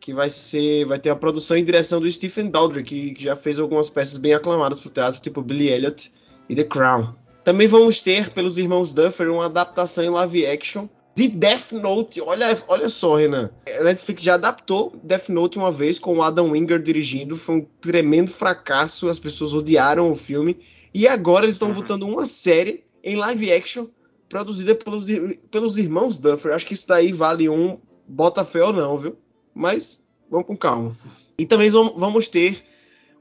[0.00, 3.58] que vai ser vai ter a produção e direção do Stephen Daldry, que, já fez
[3.58, 6.12] algumas peças bem aclamadas para o teatro, tipo Billy Elliot
[6.48, 7.14] e The Crown.
[7.44, 12.20] Também vamos ter pelos irmãos Duffer uma adaptação em live action de Death Note.
[12.20, 13.50] Olha, olha só, Renan.
[13.78, 17.36] A Netflix já adaptou Death Note uma vez com o Adam Winger dirigindo.
[17.36, 19.08] Foi um tremendo fracasso.
[19.08, 20.58] As pessoas odiaram o filme.
[20.94, 23.86] E agora eles estão botando uma série em live action
[24.30, 25.04] produzida pelos,
[25.50, 26.54] pelos irmãos Duffer.
[26.54, 29.18] Acho que isso daí vale um bota fé ou não, viu?
[29.52, 30.96] Mas vamos com calma.
[31.36, 32.64] E também vamos ter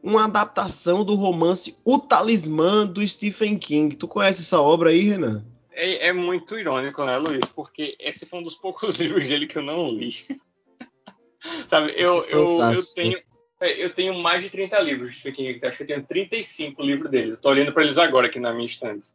[0.02, 3.98] uma adaptação do romance O Talismã do Stephen King.
[3.98, 5.43] Tu conhece essa obra aí, Renan?
[5.72, 7.45] É, é muito irônico, né, Luiz?
[7.56, 10.13] Porque esse foi um dos poucos livros dele que eu não li.
[11.67, 13.19] Sabe, eu, eu, eu, tenho,
[13.62, 15.65] é, eu tenho mais de 30 livros de Stephen King.
[15.65, 17.36] Acho que eu tenho 35 livros deles.
[17.36, 19.10] Eu tô olhando para eles agora aqui na minha estante.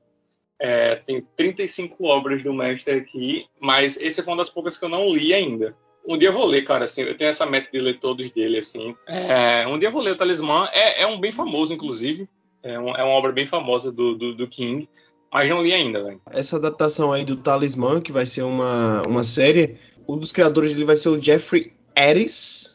[0.61, 4.89] É, tem 35 obras do mestre aqui, mas esse foi uma das poucas que eu
[4.89, 5.77] não li ainda.
[6.07, 8.59] Um dia eu vou ler, cara, assim, eu tenho essa meta de ler todos dele,
[8.59, 8.95] assim.
[9.07, 12.29] É, um dia eu vou ler o Talismã, é, é um bem famoso, inclusive.
[12.63, 14.89] É, um, é, uma obra bem famosa do, do, do King,
[15.33, 16.21] mas não li ainda, velho.
[16.31, 19.77] Essa adaptação aí do Talismã, que vai ser uma, uma série,
[20.09, 22.74] um dos criadores dele vai ser o Jeffrey Aris,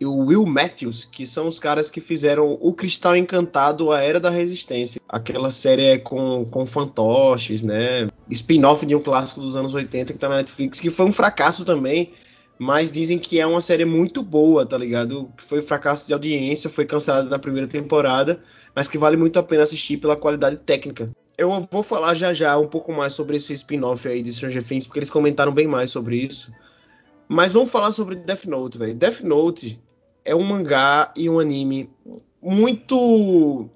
[0.00, 4.20] e o Will Matthews, que são os caras que fizeram O Cristal Encantado, A Era
[4.20, 5.00] da Resistência.
[5.08, 8.08] Aquela série com, com fantoches, né?
[8.30, 11.64] Spin-off de um clássico dos anos 80 que tá na Netflix, que foi um fracasso
[11.64, 12.12] também,
[12.58, 15.32] mas dizem que é uma série muito boa, tá ligado?
[15.36, 18.40] Que foi fracasso de audiência, foi cancelada na primeira temporada,
[18.74, 21.10] mas que vale muito a pena assistir pela qualidade técnica.
[21.36, 24.86] Eu vou falar já já um pouco mais sobre esse spin-off aí de Stranger Things,
[24.86, 26.52] porque eles comentaram bem mais sobre isso.
[27.28, 28.94] Mas vamos falar sobre Death Note, velho.
[28.94, 29.78] Death Note
[30.28, 31.88] é um mangá e um anime
[32.42, 33.66] muito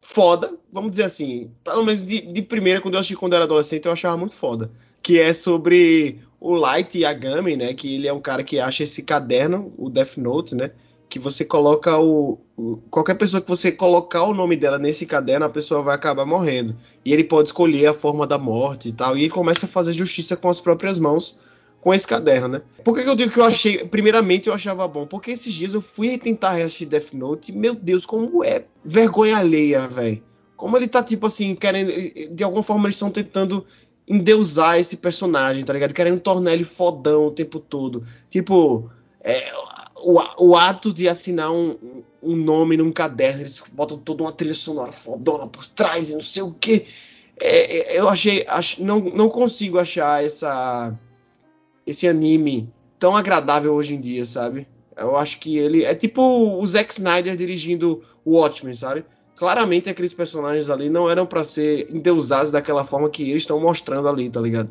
[0.00, 1.52] foda, vamos dizer assim.
[1.62, 4.34] Pelo menos de, de, primeira, quando eu assisti quando eu era adolescente, eu achava muito
[4.34, 4.72] foda.
[5.00, 7.74] Que é sobre o Light Yagami, né?
[7.74, 10.72] Que ele é um cara que acha esse caderno, o Death Note, né?
[11.08, 12.78] Que você coloca o, o.
[12.90, 16.76] Qualquer pessoa que você colocar o nome dela nesse caderno, a pessoa vai acabar morrendo.
[17.04, 19.16] E ele pode escolher a forma da morte e tal.
[19.16, 21.38] E ele começa a fazer justiça com as próprias mãos
[21.80, 22.62] com esse caderno, né?
[22.84, 23.84] Por que, que, eu digo que eu achei.
[23.84, 25.06] Primeiramente, eu achava bom.
[25.06, 29.38] Porque esses dias eu fui tentar reassistir Death Note e, meu Deus, como é vergonha
[29.38, 30.22] alheia, velho.
[30.56, 31.90] Como ele tá, tipo assim, querendo.
[32.34, 33.64] De alguma forma, eles estão tentando
[34.06, 35.94] endeusar esse personagem, tá ligado?
[35.94, 38.04] Querendo tornar ele fodão o tempo todo.
[38.28, 38.90] Tipo,
[39.22, 39.50] é,
[39.96, 44.54] o, o, ato de assinar um, um, nome num caderno, eles botam toda uma trilha
[44.54, 46.86] sonora fodona por trás e não sei o que.
[47.40, 48.44] É, é, eu achei.
[48.46, 50.94] Ach, não, não consigo achar essa
[51.86, 54.66] esse anime tão agradável hoje em dia, sabe?
[54.96, 59.04] Eu acho que ele é tipo o Zack Snyder dirigindo o Watchmen, sabe?
[59.36, 64.08] Claramente aqueles personagens ali não eram para ser endeusados daquela forma que eles estão mostrando
[64.08, 64.68] ali, tá ligado?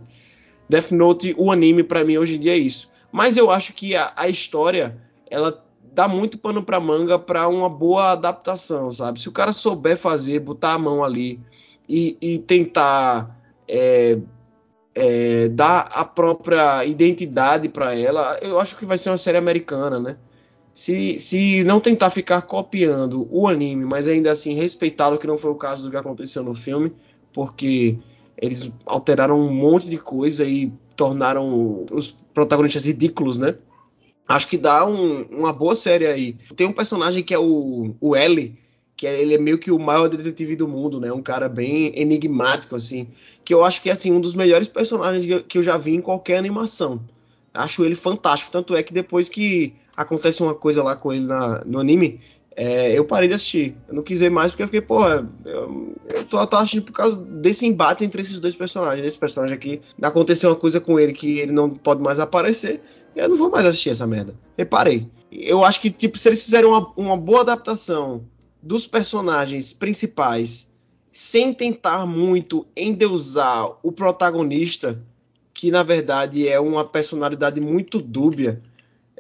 [0.69, 2.89] Death Note, o anime para mim hoje em dia é isso.
[3.11, 4.95] Mas eu acho que a, a história
[5.29, 9.19] ela dá muito pano para manga para uma boa adaptação, sabe?
[9.19, 11.39] Se o cara souber fazer, botar a mão ali
[11.87, 13.35] e, e tentar
[13.67, 14.19] é,
[14.99, 19.97] é, dar a própria identidade para ela, eu acho que vai ser uma série americana,
[19.99, 20.17] né?
[20.73, 25.51] Se, se não tentar ficar copiando o anime, mas ainda assim respeitá-lo, que não foi
[25.51, 26.91] o caso do que aconteceu no filme,
[27.33, 27.97] porque
[28.37, 33.55] eles alteraram um monte de coisa e tornaram os protagonistas ridículos, né?
[34.27, 36.37] Acho que dá um, uma boa série aí.
[36.55, 38.55] Tem um personagem que é o, o L,
[38.99, 41.09] que é, ele é meio que o maior detetive do mundo, né?
[41.09, 43.07] Um cara bem enigmático, assim.
[43.45, 46.01] Que eu acho que é assim, um dos melhores personagens que eu já vi em
[46.01, 46.99] qualquer animação.
[47.53, 48.51] Acho ele fantástico.
[48.51, 52.19] Tanto é que depois que acontece uma coisa lá com ele na, no anime,
[52.57, 53.73] é, eu parei de assistir.
[53.87, 56.91] Eu não quis ver mais porque eu fiquei, porra, eu, eu tô, tô assistindo por
[56.91, 59.05] causa desse embate entre esses dois personagens.
[59.05, 62.81] Esse personagem aqui, aconteceu uma coisa com ele que ele não pode mais aparecer.
[63.15, 64.35] Eu não vou mais assistir essa merda.
[64.57, 65.07] Reparei.
[65.31, 68.25] Eu acho que, tipo, se eles fizerem uma, uma boa adaptação
[68.61, 70.67] dos personagens principais
[71.11, 75.01] sem tentar muito endeusar o protagonista,
[75.53, 78.61] que na verdade é uma personalidade muito dúbia.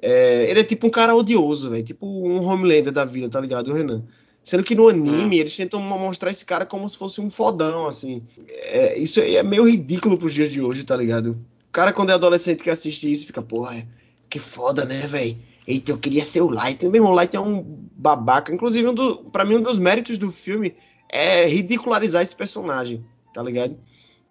[0.01, 1.83] É, ele é tipo um cara odioso, velho.
[1.83, 4.03] Tipo um Homelander da vida, tá ligado, Renan?
[4.43, 5.39] Sendo que no anime hum.
[5.39, 8.23] eles tentam mostrar esse cara como se fosse um fodão, assim.
[8.47, 11.31] É, isso aí é meio ridículo pros dias de hoje, tá ligado?
[11.69, 13.85] O cara, quando é adolescente que assiste isso, fica, porra,
[14.29, 15.37] que foda, né, velho?
[15.69, 16.83] Eita, eu queria ser o Light.
[16.83, 18.51] Meu irmão, o Light é um babaca.
[18.51, 20.75] Inclusive, um do, pra mim, um dos méritos do filme
[21.07, 23.05] é ridicularizar esse personagem,
[23.35, 23.77] tá ligado?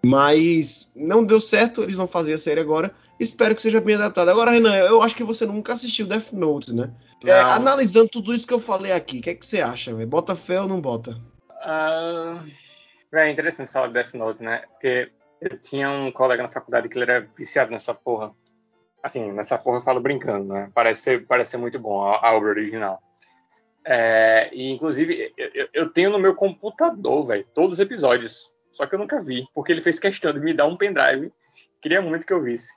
[0.05, 2.93] Mas não deu certo, eles vão fazer a série agora.
[3.21, 4.29] Espero que seja bem adaptado.
[4.29, 6.91] Agora, Renan, eu acho que você nunca assistiu Death Note, né?
[7.25, 9.95] É, analisando tudo isso que eu falei aqui, o que, é que você acha?
[9.95, 10.09] Véio?
[10.09, 11.21] Bota fé ou não bota?
[11.51, 12.45] Uh,
[13.13, 14.63] é interessante falar de Death Note, né?
[14.73, 18.33] Porque eu tinha um colega na faculdade que ele era viciado nessa porra.
[19.03, 20.71] Assim, nessa porra eu falo brincando, né?
[20.75, 23.01] Parece ser, parece ser muito bom a, a obra original.
[23.85, 28.53] É, e inclusive eu, eu, tenho no meu computador, velho, todos os episódios.
[28.73, 31.33] Só que eu nunca vi, porque ele fez questão de me dar um pendrive.
[31.81, 32.71] Queria muito que eu visse.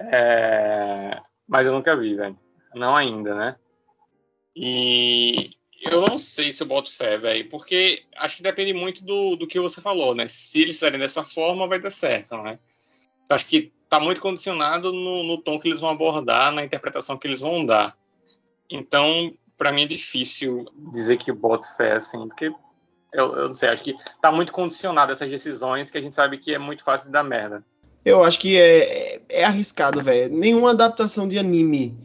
[0.00, 2.38] É, mas eu nunca vi, velho.
[2.74, 3.56] Não ainda, né?
[4.56, 5.50] E
[5.82, 9.46] eu não sei se eu boto fé, velho, porque acho que depende muito do, do
[9.46, 10.28] que você falou, né?
[10.28, 12.58] Se eles fizerem dessa forma, vai dar certo, né?
[13.30, 17.26] Acho que está muito condicionado no, no, tom que eles vão abordar, na interpretação que
[17.26, 17.96] eles vão dar.
[18.70, 22.46] Então, para mim é difícil dizer que boto fé, assim, porque
[23.12, 26.38] eu, eu não sei, acho que está muito condicionado essas decisões que a gente sabe
[26.38, 27.62] que é muito fácil de dar merda.
[28.04, 30.34] Eu acho que é, é, é arriscado, velho.
[30.34, 31.96] Nenhuma adaptação de anime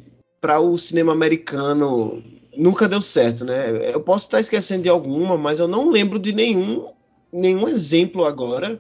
[0.42, 2.22] para o cinema americano
[2.56, 3.94] nunca deu certo, né?
[3.94, 6.92] Eu posso estar esquecendo de alguma, mas eu não lembro de nenhum,
[7.32, 8.80] nenhum exemplo agora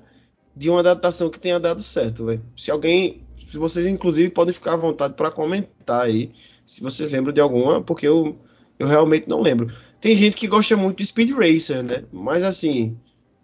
[0.58, 2.42] de uma adaptação que tenha dado certo, velho.
[2.56, 6.32] Se alguém, se vocês inclusive podem ficar à vontade para comentar aí,
[6.66, 8.36] se vocês lembram de alguma, porque eu,
[8.80, 9.72] eu realmente não lembro.
[10.02, 12.04] Tem gente que gosta muito de Speed Racer, né?
[12.12, 12.98] Mas assim,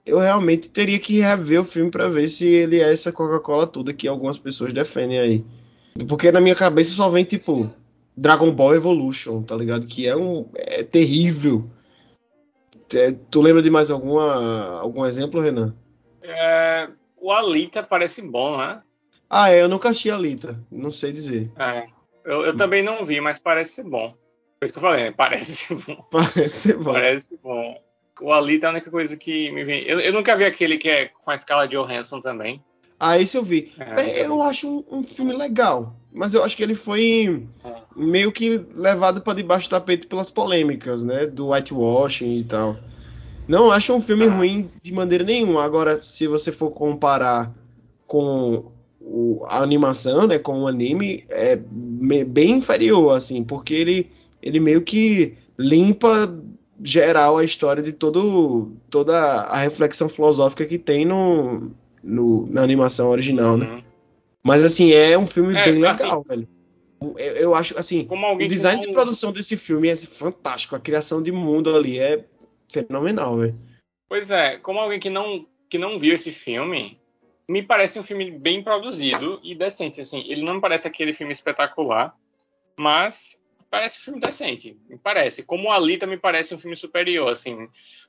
[0.05, 3.93] eu realmente teria que rever o filme para ver se ele é essa Coca-Cola toda
[3.93, 5.45] que algumas pessoas defendem aí.
[6.07, 7.71] Porque na minha cabeça só vem tipo
[8.17, 9.85] Dragon Ball Evolution, tá ligado?
[9.85, 11.69] Que é um é terrível.
[12.93, 15.73] É, tu lembra de mais alguma algum exemplo, Renan?
[16.21, 16.62] É,
[17.23, 18.81] o Alita parece bom, né?
[19.29, 21.49] Ah, é, eu nunca achei Alita, não sei dizer.
[21.57, 21.87] É,
[22.25, 24.13] eu, eu, também não vi, mas parece ser bom.
[24.59, 25.97] Por isso que eu falei, parece bom.
[26.11, 26.91] Parece bom.
[26.91, 27.81] Parece bom.
[28.21, 29.83] O Alita é a única coisa que me vem.
[29.83, 32.61] Eu, eu nunca vi aquele que é com a escala de Johansson também.
[32.99, 33.71] Ah, esse eu vi.
[33.79, 37.47] É, é, eu acho um, um, filme legal, mas eu acho que ele foi.
[37.95, 41.25] meio que levado para debaixo do tapete pelas polêmicas, né?
[41.25, 42.77] Do whitewashing e tal.
[43.47, 45.63] Não acho um filme ruim de maneira nenhuma.
[45.63, 47.53] Agora, se você for comparar
[48.07, 54.59] com o, a animação, né, com o anime, é bem inferior, assim, porque ele, ele
[54.59, 56.33] meio que limpa
[56.81, 61.71] geral a história de todo, toda a reflexão filosófica que tem no,
[62.03, 63.65] no na animação original, né?
[63.67, 63.83] Uhum.
[64.43, 66.47] Mas, assim, é um filme é, bem legal, assim, velho.
[67.17, 70.75] Eu, eu, acho, assim, o design de produção desse filme é fantástico.
[70.75, 72.25] A criação de mundo ali é
[72.73, 73.59] fenomenal, velho.
[74.09, 76.99] Pois é, como alguém que não, que não viu esse filme,
[77.47, 80.01] me parece um filme bem produzido e decente.
[80.01, 82.15] Assim, ele não me parece aquele filme espetacular,
[82.77, 84.77] mas parece um filme decente.
[84.87, 85.43] Me parece.
[85.43, 87.67] Como o Alita me parece um filme superior, assim.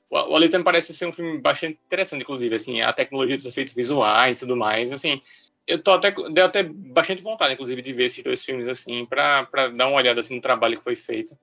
[0.09, 3.73] O Alita me parece ser um filme bastante interessante, inclusive, assim, a tecnologia dos efeitos
[3.73, 5.19] visuais e tudo mais, assim.
[5.67, 9.69] Eu tô até, deu até bastante vontade, inclusive, de ver esses dois filmes, assim, para
[9.75, 11.35] dar uma olhada, assim, no trabalho que foi feito.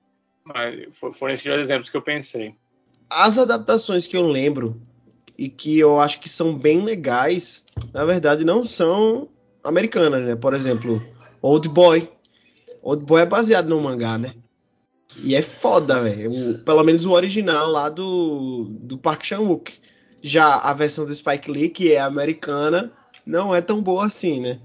[0.45, 2.55] Mas foram esses dois exemplos que eu pensei
[3.13, 4.81] as adaptações que eu lembro
[5.37, 9.29] e que eu acho que são bem legais, na verdade não são
[9.63, 10.35] americanas, né?
[10.35, 11.01] Por exemplo,
[11.41, 12.09] Old Boy.
[12.81, 14.33] Old Boy é baseado no mangá, né?
[15.17, 16.59] E é foda, velho.
[16.63, 19.79] Pelo menos o original lá do, do Park Chan-wook.
[20.21, 22.91] Já a versão do Spike Lee, que é americana,
[23.25, 24.59] não é tão boa assim, né?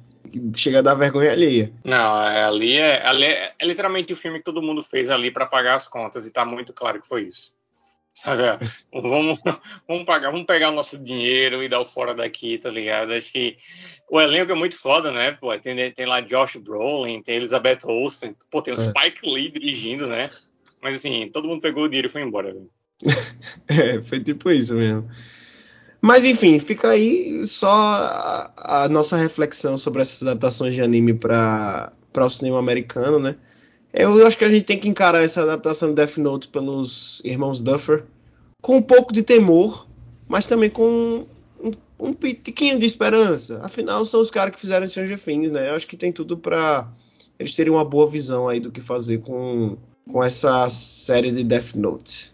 [0.54, 1.72] Chega a dar vergonha alheia.
[1.84, 5.30] Não, é, ali é, ali é, é literalmente o filme que todo mundo fez ali
[5.30, 7.57] para pagar as contas, e tá muito claro que foi isso.
[8.18, 8.42] Sabe?
[8.92, 9.38] Vamos,
[9.86, 13.12] vamos pagar, vamos pegar o nosso dinheiro e dar o fora daqui, tá ligado?
[13.12, 13.56] Acho que
[14.10, 15.32] o elenco é muito foda, né?
[15.32, 18.80] Pô, tem, tem lá Josh Brolin, tem Elizabeth Olsen, pô, tem o é.
[18.80, 20.30] Spike Lee dirigindo, né?
[20.82, 22.56] Mas assim, todo mundo pegou o dinheiro e foi embora.
[23.68, 25.08] é, foi tipo isso mesmo.
[26.00, 31.92] Mas enfim, fica aí só a, a nossa reflexão sobre essas adaptações de anime para
[32.16, 33.36] o cinema americano, né?
[33.98, 37.60] Eu acho que a gente tem que encarar essa adaptação de Death Note pelos irmãos
[37.60, 38.04] Duffer
[38.62, 39.88] com um pouco de temor,
[40.28, 41.26] mas também com
[41.60, 43.60] um, um pitiquinho de esperança.
[43.60, 45.68] Afinal, são os caras que fizeram Stranger Things, né?
[45.68, 46.88] Eu acho que tem tudo para
[47.40, 49.76] eles terem uma boa visão aí do que fazer com,
[50.08, 52.32] com essa série de Death Note.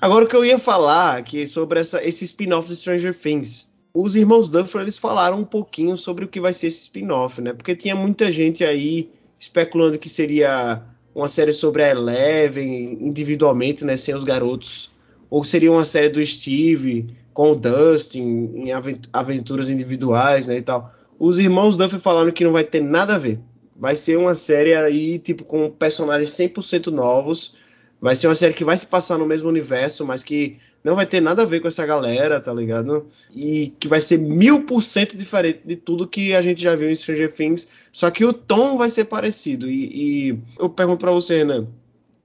[0.00, 4.16] Agora o que eu ia falar aqui sobre essa, esse spin-off de Stranger Things os
[4.16, 7.52] irmãos Duffer eles falaram um pouquinho sobre o que vai ser esse spin-off, né?
[7.52, 10.82] Porque tinha muita gente aí especulando que seria
[11.14, 14.92] uma série sobre a Eleven individualmente, né, sem os garotos,
[15.28, 18.68] ou seria uma série do Steve com o Dustin em
[19.12, 20.94] aventuras individuais, né, e tal.
[21.18, 23.40] Os irmãos Duffer falaram que não vai ter nada a ver.
[23.76, 27.56] Vai ser uma série aí tipo com personagens 100% novos.
[28.00, 31.06] Vai ser uma série que vai se passar no mesmo universo, mas que não vai
[31.06, 33.06] ter nada a ver com essa galera, tá ligado?
[33.34, 36.90] E que vai ser mil por cento diferente de tudo que a gente já viu
[36.90, 39.68] em Stranger Things, só que o tom vai ser parecido.
[39.68, 41.66] E, e eu pergunto pra você, Renan,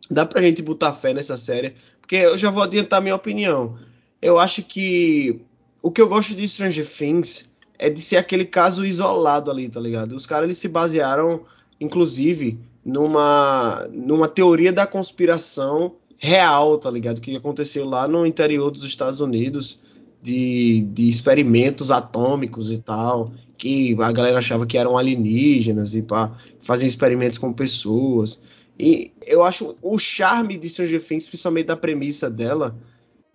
[0.09, 1.73] dá pra gente botar fé nessa série?
[1.99, 3.77] Porque eu já vou adiantar minha opinião.
[4.21, 5.41] Eu acho que
[5.81, 9.79] o que eu gosto de Stranger Things é de ser aquele caso isolado ali, tá
[9.79, 10.15] ligado?
[10.15, 11.41] Os caras eles se basearam,
[11.79, 17.21] inclusive, numa, numa teoria da conspiração real, tá ligado?
[17.21, 19.81] Que aconteceu lá no interior dos Estados Unidos
[20.21, 26.35] de, de experimentos atômicos e tal, que a galera achava que eram alienígenas e pá,
[26.61, 28.41] faziam experimentos com pessoas.
[28.77, 32.75] E eu acho o charme de Stranger Things, principalmente da premissa dela,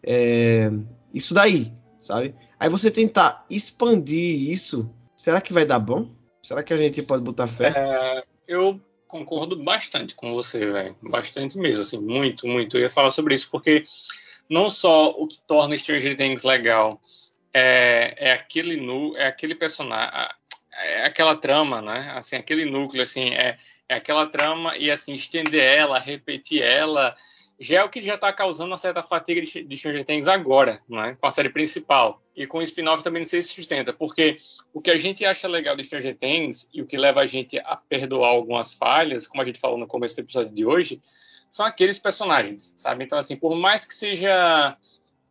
[0.02, 0.70] é
[1.14, 2.34] isso daí, sabe?
[2.58, 6.08] Aí você tentar expandir isso, será que vai dar bom?
[6.42, 7.72] Será que a gente pode botar fé?
[7.76, 10.96] É, eu concordo bastante com você, velho.
[11.02, 12.76] Bastante mesmo, assim, muito, muito.
[12.76, 13.84] Eu ia falar sobre isso, porque
[14.48, 17.00] não só o que torna Stranger Things legal
[17.52, 20.28] é, é aquele nu, é aquele personagem,
[20.72, 22.12] é aquela trama, né?
[22.14, 23.56] Assim, aquele núcleo, assim, é,
[23.88, 27.14] é aquela trama e assim estender ela, repetir ela,
[27.58, 30.80] já é o que já está causando uma certa fatiga de, de Stranger Things agora,
[30.88, 31.16] né?
[31.20, 32.22] com a série principal.
[32.40, 34.38] E com o spin-off também não sei se sustenta, porque
[34.72, 37.58] o que a gente acha legal de Stranger Things e o que leva a gente
[37.58, 41.02] a perdoar algumas falhas, como a gente falou no começo do episódio de hoje,
[41.50, 43.04] são aqueles personagens, sabe?
[43.04, 44.74] Então, assim, por mais que seja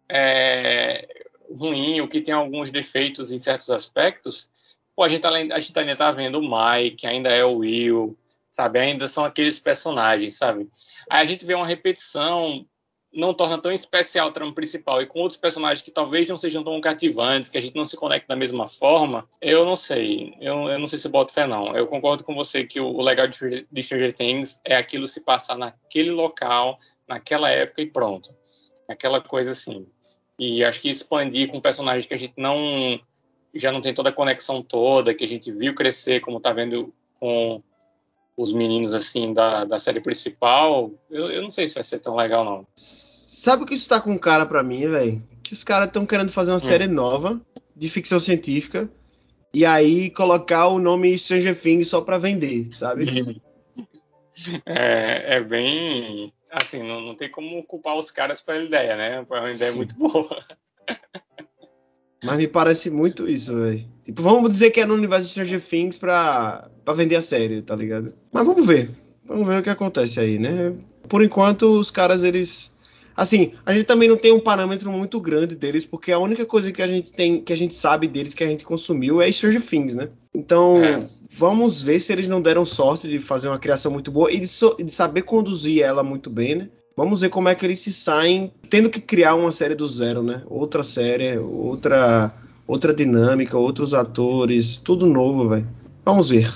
[0.08, 4.48] é, ruim ou que tenha alguns defeitos em certos aspectos,
[4.96, 8.15] pô, a gente, tá, a gente ainda tá vendo o Mike, ainda é o Will,
[8.52, 8.77] sabe?
[8.77, 10.69] Ainda são aqueles personagens, sabe?
[11.10, 12.67] Aí a gente vê uma repetição,
[13.12, 16.63] não torna tão especial a trama principal, e com outros personagens que talvez não sejam
[16.63, 20.35] tão cativantes, que a gente não se conecta da mesma forma, eu não sei.
[20.39, 21.75] Eu, eu não sei se boto fé, não.
[21.75, 25.21] Eu concordo com você que o, o legal de, de Stranger Things é aquilo se
[25.21, 28.33] passar naquele local, naquela época e pronto.
[28.87, 29.87] Aquela coisa assim.
[30.37, 32.99] E acho que expandir com personagens que a gente não
[33.53, 36.93] já não tem toda a conexão toda, que a gente viu crescer, como tá vendo
[37.19, 37.62] com
[38.40, 42.15] os meninos assim da, da série principal, eu, eu não sei se vai ser tão
[42.15, 42.65] legal não.
[42.73, 45.21] Sabe o que isso tá com cara para mim, velho?
[45.44, 46.62] Que os caras estão querendo fazer uma hum.
[46.62, 47.42] série nova
[47.75, 48.90] de ficção científica
[49.54, 53.06] e aí colocar o nome Stranger Things só para vender, sabe?
[54.65, 59.15] É, é bem assim, não, não tem como culpar os caras pela ideia, né?
[59.15, 59.77] É uma ideia Sim.
[59.77, 60.46] muito boa.
[62.24, 63.86] Mas me parece muito isso, velho.
[64.04, 67.62] Tipo, vamos dizer que é no universo de Stranger Things pra, pra vender a série,
[67.62, 68.13] tá ligado?
[68.32, 68.90] Mas vamos ver.
[69.26, 70.74] Vamos ver o que acontece aí, né?
[71.08, 72.76] Por enquanto, os caras, eles.
[73.15, 76.72] Assim, a gente também não tem um parâmetro muito grande deles, porque a única coisa
[76.72, 79.62] que a gente tem, que a gente sabe deles, que a gente consumiu, é Stranger
[79.62, 80.10] Things, né?
[80.34, 81.06] Então, é.
[81.30, 84.48] vamos ver se eles não deram sorte de fazer uma criação muito boa e de,
[84.48, 86.70] so, de saber conduzir ela muito bem, né?
[87.00, 90.21] Vamos ver como é que eles se saem tendo que criar uma série do zero,
[90.21, 90.43] né?
[90.47, 92.33] Outra série, outra
[92.67, 95.65] outra dinâmica, outros atores, tudo novo, velho.
[96.04, 96.52] Vamos ver.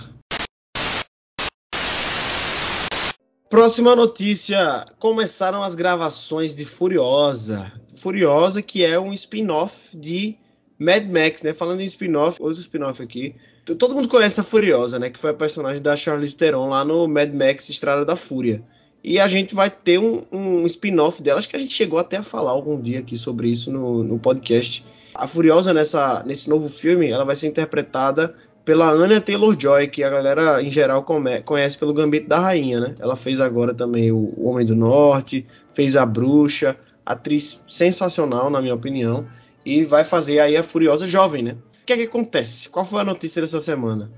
[3.50, 7.72] Próxima notícia: começaram as gravações de Furiosa.
[7.96, 10.36] Furiosa, que é um spin-off de
[10.78, 11.54] Mad Max, né?
[11.54, 13.34] Falando em spin-off, outro spin-off aqui.
[13.80, 15.10] Todo mundo conhece a Furiosa, né?
[15.10, 18.62] Que foi a personagem da Charlize Theron lá no Mad Max Estrada da Fúria.
[19.04, 21.40] E a gente vai ter um, um spin-off dela.
[21.40, 24.18] Acho que a gente chegou até a falar algum dia aqui sobre isso no, no
[24.18, 24.86] podcast.
[25.14, 28.34] A Furiosa nessa, nesse novo filme, ela vai ser interpretada
[28.64, 31.06] pela Anya Taylor-Joy, que a galera em geral
[31.44, 32.96] conhece pelo Gambito da Rainha, né?
[32.98, 38.74] Ela fez agora também o Homem do Norte, fez a Bruxa, atriz sensacional na minha
[38.74, 39.28] opinião,
[39.66, 41.58] e vai fazer aí a Furiosa jovem, né?
[41.82, 42.70] O que é que acontece?
[42.70, 44.10] Qual foi a notícia dessa semana?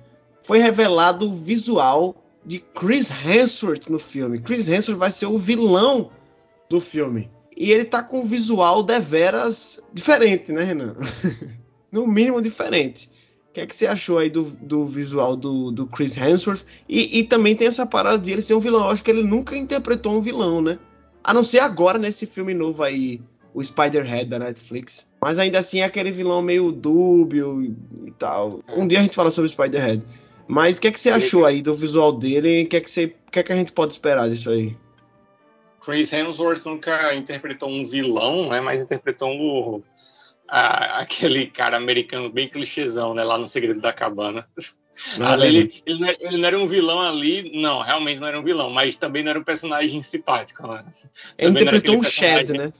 [0.44, 2.16] Foi revelado o visual
[2.46, 4.40] de Chris Hemsworth no filme.
[4.40, 6.12] Chris Hemsworth vai ser o vilão
[6.70, 7.30] do filme.
[7.56, 10.96] E ele tá com um visual deveras diferente, né, Renan?
[11.92, 13.10] no mínimo diferente.
[13.50, 16.66] O que é que você achou aí do, do visual do, do Chris Hemsworth?
[16.90, 18.84] E, e, também tem essa parada de ele ser um vilão.
[18.84, 20.78] Eu acho que ele nunca interpretou um vilão, né?
[21.24, 23.22] A não ser agora nesse filme novo aí,
[23.54, 25.08] o Spider-Head da Netflix.
[25.22, 27.74] Mas ainda assim é aquele vilão meio dúbio
[28.06, 28.60] e tal.
[28.76, 30.04] Um dia a gente fala sobre Spider-Head.
[30.48, 32.64] Mas o que é que você achou aí do visual dele?
[32.64, 34.76] O que é que, você, que é que a gente pode esperar disso aí?
[35.84, 38.60] Chris Hemsworth nunca interpretou um vilão, né?
[38.60, 39.82] Mas interpretou um,
[40.48, 43.24] a, aquele cara americano bem clichêzão, né?
[43.24, 44.48] Lá no Segredo da Cabana.
[45.20, 48.40] Ali, ele, ele, não era, ele, não era, um vilão ali, não, realmente não era
[48.40, 50.66] um vilão, mas também não era um personagem simpático.
[50.66, 50.86] Né?
[51.38, 52.72] Ele interpretou um Shed, né?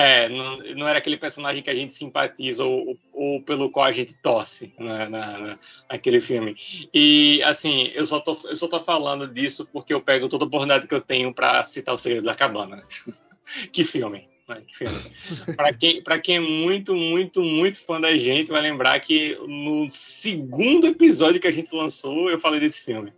[0.00, 3.90] É, não, não, era aquele personagem que a gente simpatiza ou, ou pelo qual a
[3.90, 5.58] gente torce né, na, na,
[5.90, 6.54] naquele filme.
[6.94, 10.46] E, assim, eu só, tô, eu só tô falando disso porque eu pego toda a
[10.46, 12.80] oportunidade que eu tenho para citar O Segredo da Cabana.
[13.72, 14.28] que filme!
[14.48, 14.96] Né, que filme.
[15.56, 20.86] para quem, quem é muito, muito, muito fã da gente, vai lembrar que no segundo
[20.86, 23.12] episódio que a gente lançou, eu falei desse filme.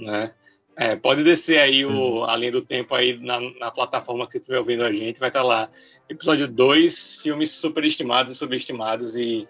[0.00, 0.32] Né?
[0.74, 4.58] É, pode descer aí o Além do Tempo aí na, na plataforma que você estiver
[4.58, 5.70] ouvindo a gente, vai estar tá lá.
[6.08, 9.16] Episódio 2, filmes superestimados e subestimados.
[9.16, 9.46] E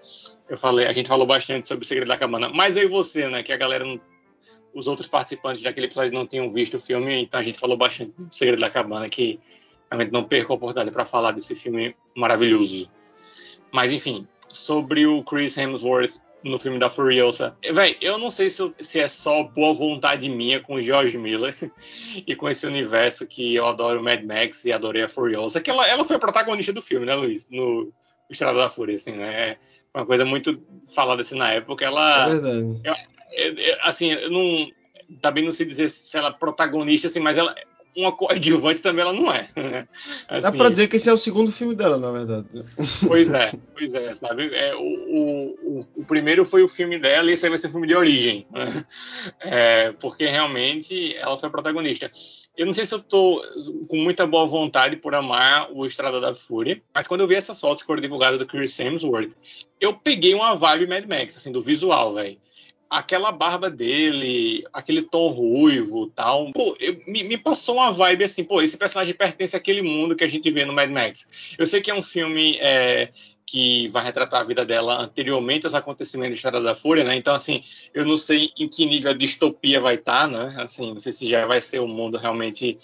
[0.49, 2.49] eu falei, a gente falou bastante sobre o Segredo da Cabana.
[2.49, 3.43] Mas eu e você, né?
[3.43, 4.01] Que a galera não,
[4.75, 8.13] Os outros participantes daquele episódio não tinham visto o filme, então a gente falou bastante
[8.19, 9.39] do Segredo da Cabana, que
[9.89, 12.91] realmente não perco a oportunidade para falar desse filme maravilhoso.
[13.73, 17.57] Mas enfim, sobre o Chris Hemsworth no filme da Furiosa.
[17.73, 21.55] Véi, eu não sei se, se, é só boa vontade minha com o George Miller
[22.27, 25.87] e com esse universo que eu adoro Mad Max e adorei a Furiosa, que ela,
[25.89, 27.49] ela foi a protagonista do filme, né, Luiz?
[27.51, 27.93] No
[28.33, 29.57] Estrada da Fúria, assim, né?
[29.95, 30.61] Uma coisa muito
[30.95, 31.85] falada assim na época.
[31.85, 32.27] Ela.
[32.27, 32.81] É verdade.
[32.83, 32.95] Eu,
[33.33, 34.71] eu, eu, assim, eu não.
[35.21, 37.55] Também não sei dizer se ela é protagonista, assim, mas ela,
[37.97, 39.49] uma coadjuvante também ela não é.
[39.55, 39.89] Né?
[40.29, 42.47] Assim, Dá pra dizer que esse é o segundo filme dela, na verdade.
[43.07, 44.55] Pois é, pois é, sabe?
[44.55, 47.71] É, o, o, o, primeiro foi o filme dela e esse aí vai ser o
[47.71, 48.47] filme de origem.
[48.51, 48.85] Né?
[49.41, 52.11] É, porque realmente ela foi a protagonista.
[52.57, 53.43] Eu não sei se eu tô
[53.89, 57.61] com muita boa vontade por amar o Estrada da Fúria, mas quando eu vi essas
[57.61, 59.33] fotos que foram divulgadas do Chris Hemsworth,
[59.81, 62.39] eu peguei uma vibe Mad Max, assim, do visual, velho
[62.93, 66.53] aquela barba dele, aquele tom ruivo tal.
[66.53, 70.23] Pô, eu, me, me, passou uma vibe assim, pô, esse personagem pertence àquele mundo que
[70.23, 71.55] a gente vê no Mad Max.
[71.59, 73.11] Eu sei que é um filme é,
[73.47, 77.17] que vai retratar a vida dela anteriormente aos acontecimentos de Estrada da Fúria, né?
[77.17, 77.63] Então, assim,
[77.95, 80.55] eu não sei em que nível a distopia vai estar, tá, né?
[80.59, 82.77] Assim, não sei se já vai ser um mundo realmente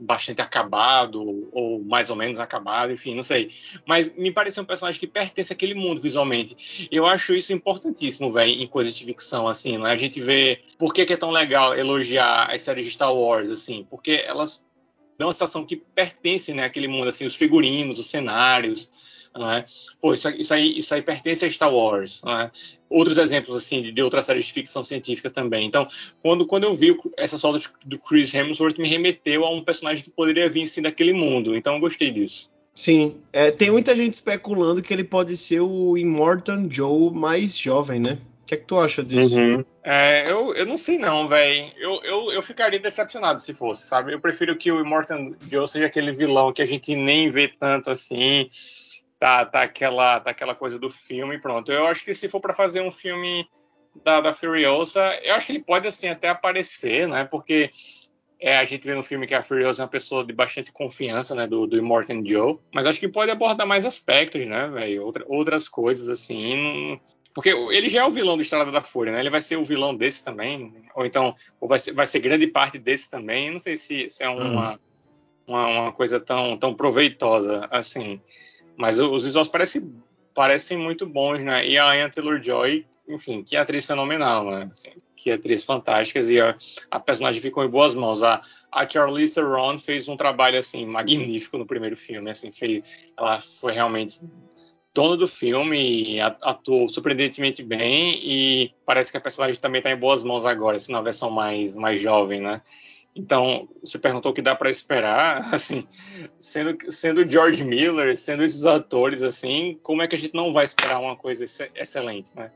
[0.00, 3.50] bastante acabado, ou mais ou menos acabado, enfim, não sei.
[3.86, 6.88] Mas me parece um personagem que pertence àquele mundo visualmente.
[6.90, 9.90] Eu acho isso importantíssimo, velho, em coisas de ficção, assim, né?
[9.90, 13.50] A gente vê por que, que, é tão legal elogiar as séries de Star Wars,
[13.50, 14.64] assim, porque elas
[15.18, 18.88] dão a sensação que pertencem né, àquele mundo, assim, os figurinos, os cenários,
[19.34, 19.64] É?
[20.00, 22.20] Pô, isso, isso, aí, isso aí pertence a Star Wars.
[22.26, 22.50] É?
[22.88, 25.66] Outros exemplos assim de, de outras séries de ficção científica também.
[25.66, 25.86] Então,
[26.20, 30.10] quando, quando eu vi essa solo do Chris Hemsworth, me remeteu a um personagem que
[30.10, 31.54] poderia vir sim daquele mundo.
[31.54, 32.50] Então, eu gostei disso.
[32.74, 38.00] Sim, é, tem muita gente especulando que ele pode ser o Immortan Joe mais jovem,
[38.00, 38.18] né?
[38.42, 39.36] O que é que tu acha disso?
[39.36, 39.64] Uhum.
[39.84, 41.70] É, eu, eu não sei não, velho.
[41.76, 44.12] Eu, eu, eu ficaria decepcionado se fosse, sabe?
[44.12, 47.90] Eu prefiro que o Immortan Joe seja aquele vilão que a gente nem vê tanto
[47.90, 48.48] assim.
[49.20, 51.70] Tá, tá, aquela, tá aquela coisa do filme pronto.
[51.70, 53.46] Eu acho que se for para fazer um filme
[54.02, 57.24] da, da Furiosa, eu acho que ele pode assim até aparecer, né?
[57.24, 57.70] Porque
[58.40, 61.34] é, a gente vê no filme que a Furiosa é uma pessoa de bastante confiança,
[61.34, 65.24] né, do, do Immortan Joe, mas acho que pode abordar mais aspectos, né, velho, Outra,
[65.28, 67.00] outras coisas assim, não...
[67.34, 69.64] porque ele já é o vilão do Estrada da Fúria, né, ele vai ser o
[69.64, 73.58] vilão desse também, ou então ou vai, ser, vai ser grande parte desse também, não
[73.58, 74.78] sei se, se é uma, uhum.
[75.46, 78.22] uma, uma, coisa tão, tão proveitosa assim,
[78.80, 79.94] mas os visuais parecem,
[80.34, 85.30] parecem muito bons, né, e a Anya Taylor-Joy, enfim, que atriz fenomenal, né, assim, que
[85.30, 86.56] atriz fantásticas e a,
[86.90, 88.22] a, personagem ficou em boas mãos.
[88.22, 88.40] A,
[88.72, 92.82] a Charlize Theron fez um trabalho assim magnífico no primeiro filme, assim, fez,
[93.18, 94.20] ela foi realmente
[94.94, 99.96] dona do filme e atuou surpreendentemente bem e parece que a personagem também está em
[99.96, 102.62] boas mãos agora, assim, na versão mais mais jovem, né?
[103.14, 105.86] Então, você perguntou o que dá para esperar, assim,
[106.38, 110.64] sendo sendo George Miller, sendo esses atores assim, como é que a gente não vai
[110.64, 111.44] esperar uma coisa
[111.74, 112.50] excelente, né?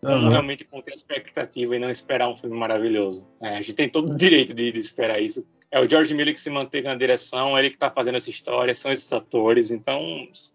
[0.00, 0.28] Uhum.
[0.28, 3.28] realmente conter a expectativa e não esperar um filme maravilhoso.
[3.42, 5.44] É, a gente tem todo o direito de, de, esperar isso.
[5.72, 8.30] É o George Miller que se manteve na direção, é ele que está fazendo essa
[8.30, 10.00] história, são esses atores, então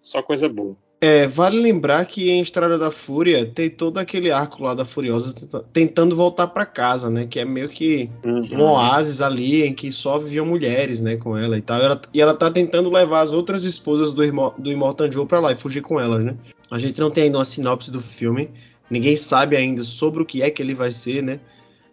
[0.01, 0.77] só coisa boa.
[1.03, 5.33] É, vale lembrar que em Estrada da Fúria tem todo aquele arco lá da Furiosa
[5.73, 7.27] tentando voltar para casa, né?
[7.27, 8.47] Que é meio que uhum.
[8.53, 11.17] um oásis ali em que só viviam mulheres, né?
[11.17, 11.79] Com ela e tal.
[11.79, 14.23] E ela, e ela tá tentando levar as outras esposas do,
[14.57, 16.35] do Immortan Joe pra lá e fugir com elas, né?
[16.71, 18.49] A gente não tem ainda uma sinopse do filme,
[18.93, 21.39] Ninguém sabe ainda sobre o que é que ele vai ser, né?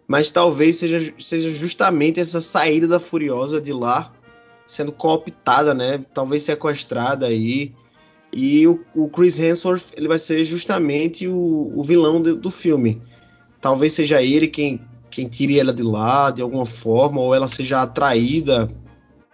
[0.07, 4.13] Mas talvez seja, seja justamente essa saída da Furiosa de lá
[4.67, 6.05] sendo cooptada, né?
[6.13, 7.73] Talvez sequestrada aí.
[8.33, 13.01] E o, o Chris Hemsworth ele vai ser justamente o, o vilão do, do filme.
[13.59, 17.81] Talvez seja ele quem, quem tire ela de lá de alguma forma, ou ela seja
[17.81, 18.69] atraída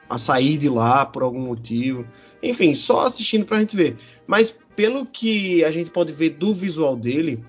[0.10, 2.06] a sair de lá por algum motivo.
[2.42, 3.98] Enfim, só assistindo pra gente ver.
[4.26, 7.44] Mas pelo que a gente pode ver do visual dele,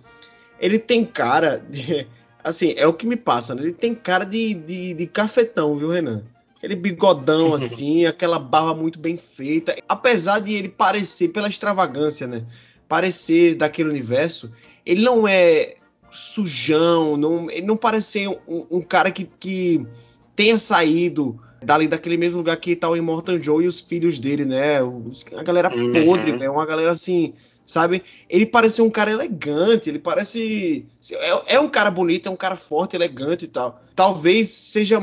[0.61, 2.07] ele tem cara de,
[2.42, 3.62] assim, é o que me passa, né?
[3.62, 6.24] Ele tem cara de, de, de cafetão, viu, Renan?
[6.59, 9.77] Aquele bigodão assim, aquela barba muito bem feita.
[9.89, 12.45] Apesar de ele parecer, pela extravagância, né?
[12.87, 14.53] Parecer daquele universo,
[14.85, 15.77] ele não é
[16.11, 19.87] sujão, não, ele não parece ser um, um cara que, que
[20.35, 24.45] tenha saído dali daquele mesmo lugar que tá o Immortal Joe e os filhos dele,
[24.45, 24.83] né?
[24.83, 25.93] Os, a galera uhum.
[25.93, 26.53] podre, velho.
[26.53, 27.35] Uma galera assim,
[27.65, 28.03] sabe?
[28.29, 30.87] Ele parece um cara elegante, ele parece.
[31.13, 33.83] É, é, um cara bonito, é um cara forte, elegante e tal.
[33.95, 35.01] Talvez seja.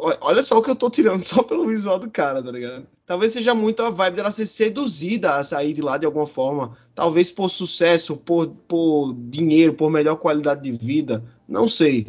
[0.00, 2.86] Olha só o que eu tô tirando só pelo visual do cara, tá ligado?
[3.04, 6.76] Talvez seja muito a vibe dela ser seduzida a sair de lá de alguma forma.
[6.94, 11.24] Talvez por sucesso, por, por dinheiro, por melhor qualidade de vida.
[11.48, 12.06] Não sei.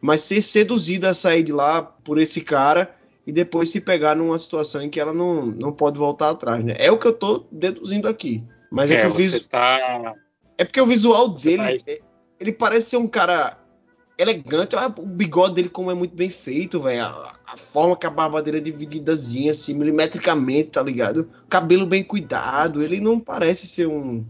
[0.00, 2.94] Mas ser seduzida a sair de lá por esse cara
[3.26, 6.74] e depois se pegar numa situação em que ela não, não pode voltar atrás, né?
[6.76, 8.42] É o que eu tô deduzindo aqui.
[8.70, 9.48] Mas é, é que o visu...
[9.48, 10.14] tá...
[10.58, 11.92] É porque o visual você dele, tá...
[12.38, 13.58] ele parece ser um cara
[14.22, 14.76] elegante.
[14.76, 17.02] O bigode dele como é muito bem feito, velho.
[17.02, 21.30] A, a, forma que a barba dele é divididazinha, assim, milimetricamente, tá ligado?
[21.48, 22.82] Cabelo bem cuidado.
[22.82, 24.24] Ele não parece ser um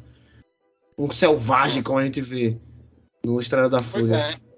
[0.98, 2.56] um selvagem como a gente vê
[3.24, 3.92] no Estrada da Fúria.
[3.92, 4.52] Pois é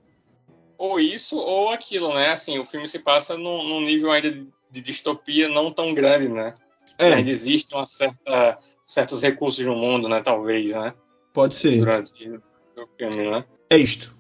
[0.85, 2.30] ou isso ou aquilo, né?
[2.30, 4.30] Assim, o filme se passa num, num nível ainda
[4.70, 6.55] de distopia não tão grande, né?
[6.99, 7.14] É.
[7.14, 10.20] Ainda existem uma certa, certos recursos no mundo, né?
[10.20, 10.95] Talvez, né?
[11.32, 11.78] Pode ser.
[11.78, 13.45] Durante o filme, né?
[13.70, 14.14] É isto.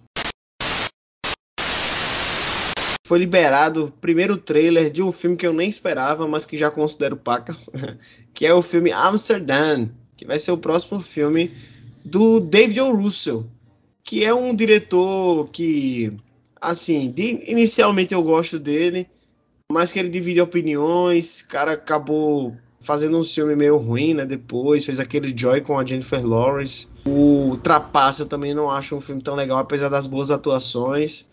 [3.06, 6.70] Foi liberado o primeiro trailer de um filme que eu nem esperava, mas que já
[6.70, 7.68] considero pacas,
[8.32, 11.52] que é o filme Amsterdam, que vai ser o próximo filme
[12.02, 12.94] do David O.
[12.94, 13.46] Russell,
[14.02, 16.12] que é um diretor que
[16.58, 19.06] assim, de, inicialmente eu gosto dele,
[19.70, 24.24] mas que ele divide opiniões, cara acabou fazendo um filme meio ruim, né?
[24.24, 26.88] Depois fez aquele Joy com a Jennifer Lawrence.
[27.06, 31.26] O Trapaça eu também não acho um filme tão legal, apesar das boas atuações.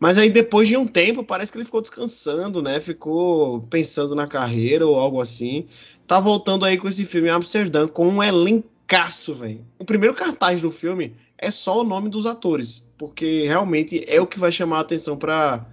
[0.00, 2.80] Mas aí depois de um tempo, parece que ele ficou descansando, né?
[2.80, 5.66] Ficou pensando na carreira ou algo assim.
[6.06, 9.64] Tá voltando aí com esse filme Amsterdã com um elencaço, velho.
[9.78, 14.26] O primeiro cartaz do filme é só o nome dos atores porque realmente é o
[14.26, 15.64] que vai chamar a atenção para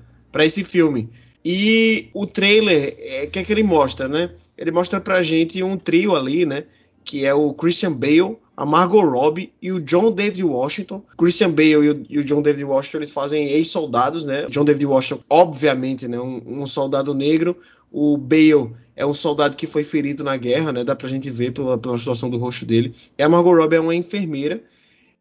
[0.46, 1.10] esse filme.
[1.44, 4.32] E o trailer, o é, que é que ele mostra, né?
[4.58, 6.64] Ele mostra pra gente um trio ali, né?
[7.08, 11.02] Que é o Christian Bale, a Margot Robbie e o John David Washington.
[11.18, 14.46] Christian Bale e o, e o John David Washington eles fazem ex-soldados, né?
[14.50, 16.20] John David Washington, obviamente, né?
[16.20, 17.56] Um, um, soldado negro.
[17.90, 20.84] O Bale é um soldado que foi ferido na guerra, né?
[20.84, 22.94] Dá pra gente ver pela, pela situação do rosto dele.
[23.18, 24.62] E a Margot Robbie é uma enfermeira.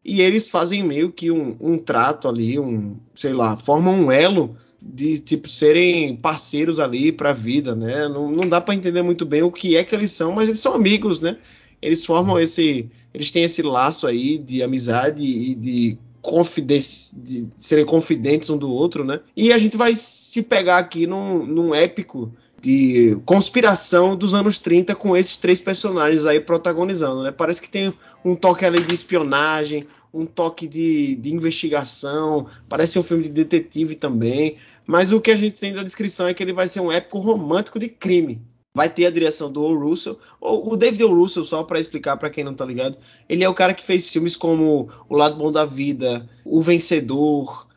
[0.03, 4.57] E eles fazem meio que um, um trato ali, um, sei lá, formam um elo
[4.81, 8.07] de tipo serem parceiros ali para a vida, né?
[8.07, 10.61] Não, não dá para entender muito bem o que é que eles são, mas eles
[10.61, 11.37] são amigos, né?
[11.81, 17.85] Eles formam esse, eles têm esse laço aí de amizade e de confidência, de serem
[17.85, 19.21] confidentes um do outro, né?
[19.35, 24.95] E a gente vai se pegar aqui num, num épico de conspiração dos anos 30
[24.95, 27.31] com esses três personagens aí protagonizando, né?
[27.31, 27.93] Parece que tem
[28.25, 33.95] um toque ali de espionagem, um toque de, de investigação, parece um filme de detetive
[33.95, 36.91] também, mas o que a gente tem da descrição é que ele vai ser um
[36.91, 38.41] épico romântico de crime.
[38.77, 39.75] Vai ter a direção do O.
[39.75, 41.11] Russell, o David O.
[41.11, 42.95] Russell, só para explicar para quem não tá ligado,
[43.27, 47.67] ele é o cara que fez filmes como O Lado Bom da Vida, O Vencedor,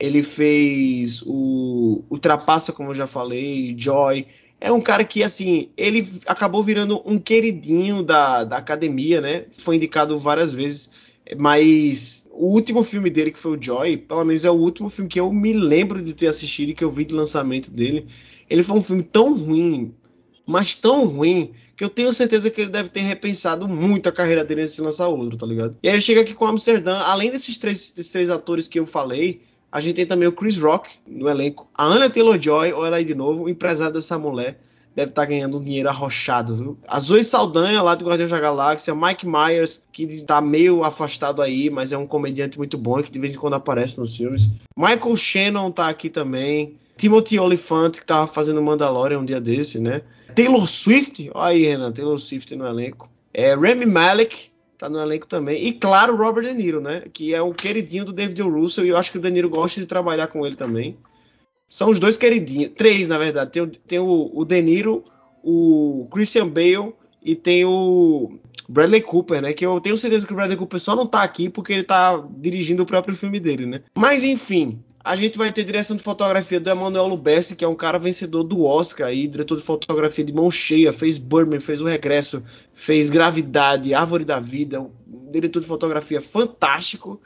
[0.00, 4.26] ele fez o, o Trapaça, como eu já falei, Joy.
[4.60, 9.44] É um cara que, assim, ele acabou virando um queridinho da, da academia, né?
[9.58, 10.90] Foi indicado várias vezes
[11.36, 15.10] mas o último filme dele, que foi o Joy, pelo menos é o último filme
[15.10, 18.06] que eu me lembro de ter assistido e que eu vi de lançamento dele.
[18.48, 19.94] Ele foi um filme tão ruim,
[20.48, 24.42] mas tão ruim, que eu tenho certeza que ele deve ter repensado muito a carreira
[24.42, 25.76] dele antes de lançar outro, tá ligado?
[25.82, 28.86] E aí ele chega aqui com Amsterdã, além desses três, desses três atores que eu
[28.86, 33.04] falei, a gente tem também o Chris Rock no elenco, a Anna Taylor-Joy, olha aí
[33.04, 34.58] de novo, o empresário dessa mulher,
[34.96, 36.78] deve estar tá ganhando um dinheiro arrochado, viu?
[36.88, 41.68] A Zoe Saldanha, lá do Guardiões da Galáxia, Mike Myers, que está meio afastado aí,
[41.68, 44.48] mas é um comediante muito bom, que de vez em quando aparece nos filmes.
[44.74, 46.74] Michael Shannon tá aqui também.
[46.96, 50.02] Timothy Olyphant, que tava fazendo Mandalorian um dia desse, né?
[50.34, 53.10] Taylor Swift, olha aí, Renan, Taylor Swift no elenco.
[53.32, 55.66] É, Remy Malek, tá no elenco também.
[55.66, 57.02] E claro, Robert De Niro, né?
[57.12, 58.48] Que é o queridinho do David o.
[58.48, 60.96] Russell e eu acho que o De Niro gosta de trabalhar com ele também.
[61.68, 62.72] São os dois queridinhos.
[62.76, 63.50] Três, na verdade.
[63.50, 65.04] Tem, tem o, o De Niro,
[65.42, 69.52] o Christian Bale e tem o Bradley Cooper, né?
[69.52, 72.24] Que eu tenho certeza que o Bradley Cooper só não tá aqui porque ele tá
[72.36, 73.82] dirigindo o próprio filme dele, né?
[73.96, 77.74] Mas enfim, a gente vai ter direção de fotografia do Emmanuel Lubezzi, que é um
[77.74, 81.86] cara vencedor do Oscar e diretor de fotografia de mão cheia, fez Birdman, fez O
[81.86, 82.42] Regresso,
[82.74, 84.90] fez Gravidade, Árvore da Vida, um
[85.32, 87.20] diretor de fotografia fantástico.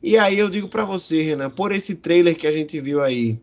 [0.00, 3.40] E aí eu digo para você, Renan, por esse trailer que a gente viu aí,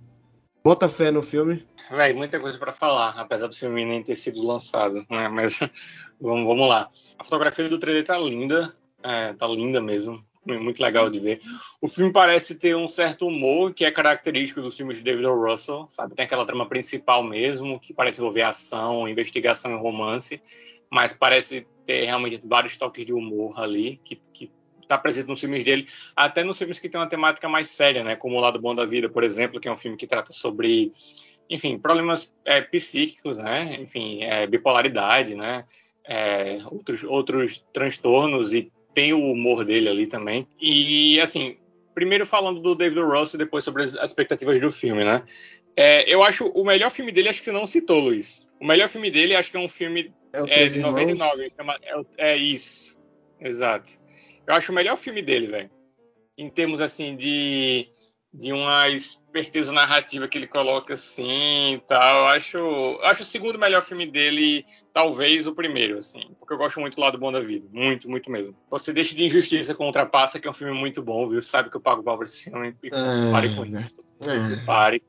[0.68, 1.65] Bota fé no filme.
[1.89, 5.30] Véi, muita coisa para falar, apesar do filme nem ter sido lançado, né?
[5.30, 5.59] Mas
[6.20, 6.89] vamos, vamos lá.
[7.18, 11.39] A fotografia do trailer tá linda, é, tá linda mesmo, muito legal de ver.
[11.82, 15.36] O filme parece ter um certo humor que é característico dos filmes de David o.
[15.36, 16.16] Russell, sabe?
[16.16, 20.41] Tem aquela trama principal mesmo, que parece envolver ação, investigação e romance,
[20.89, 24.52] mas parece ter realmente vários toques de humor ali, que, que
[24.88, 28.16] está presente nos filmes dele, até nos filmes que tem uma temática mais séria, né?
[28.16, 30.91] Como O Lado Bom da Vida, por exemplo, que é um filme que trata sobre,
[31.50, 33.78] enfim, problemas é, psíquicos, né?
[33.82, 35.66] Enfim, é, bipolaridade, né?
[36.06, 40.48] É, outros, outros transtornos e tem o humor dele ali também.
[40.60, 41.56] E, assim,
[41.93, 45.24] primeiro falando do David Russell, depois sobre as expectativas do filme, né?
[45.76, 48.50] É, eu acho o melhor filme dele, acho que você não citou, Luiz.
[48.60, 51.48] O melhor filme dele, acho que é um filme é, é de 99.
[51.52, 53.00] Chama, é, é, isso,
[53.39, 54.00] exato.
[54.48, 55.70] Eu acho o melhor filme dele, velho.
[56.36, 57.88] Em termos, assim, de,
[58.34, 62.19] de uma esperteza narrativa que ele coloca assim e tal.
[62.19, 66.36] Eu acho, eu acho o segundo melhor filme dele, talvez o primeiro, assim.
[66.38, 67.67] Porque eu gosto muito do lado bom da vida.
[67.71, 68.55] Muito, muito mesmo.
[68.69, 71.41] Você deixa de injustiça com Ultrapassa, que é um filme muito bom, viu?
[71.41, 72.75] Sabe que eu pago pau pra esse filme.
[72.84, 73.89] E é, pare com isso.
[74.21, 74.65] É.
[74.65, 75.01] Pare.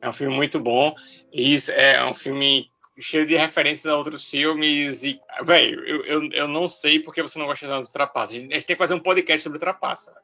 [0.00, 0.94] É um filme muito bom.
[1.32, 6.32] E isso é um filme cheio de referências a outros filmes e, velho, eu, eu,
[6.32, 8.32] eu não sei porque você não gosta tanto de Trapaça.
[8.32, 10.14] A gente, a gente tem que fazer um podcast sobre Trapaça.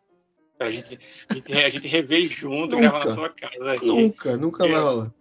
[0.61, 0.99] A gente,
[1.29, 3.73] a gente, a gente rever junto, nunca, gravar na sua casa.
[3.73, 3.87] Aí.
[3.87, 5.13] Nunca, nunca vai rolar.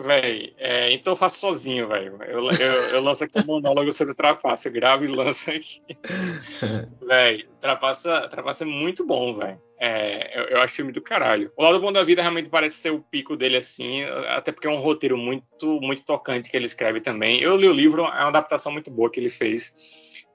[0.00, 2.22] Véi, é, então eu faço sozinho, velho.
[2.22, 5.82] Eu, eu, eu, lanço aqui um monólogo sobre Trapaça, eu gravo e lanço aqui.
[7.04, 9.60] véi, Trapaça, Trapaça é muito bom, velho.
[9.80, 11.50] É, eu, eu, acho filme do caralho.
[11.56, 14.70] O Lado Bom da Vida realmente parece ser o pico dele, assim, até porque é
[14.70, 17.40] um roteiro muito, muito tocante que ele escreve também.
[17.40, 19.74] Eu li o livro, é uma adaptação muito boa que ele fez.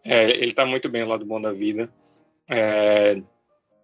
[0.04, 1.90] É, ele tá muito bem, o Lado Bom da Vida.
[2.50, 3.22] É,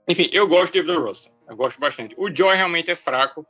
[0.10, 1.32] enfim, eu gosto de David Russell.
[1.47, 2.16] Eu gosto bastante.
[2.18, 3.45] O Joy realmente é fraco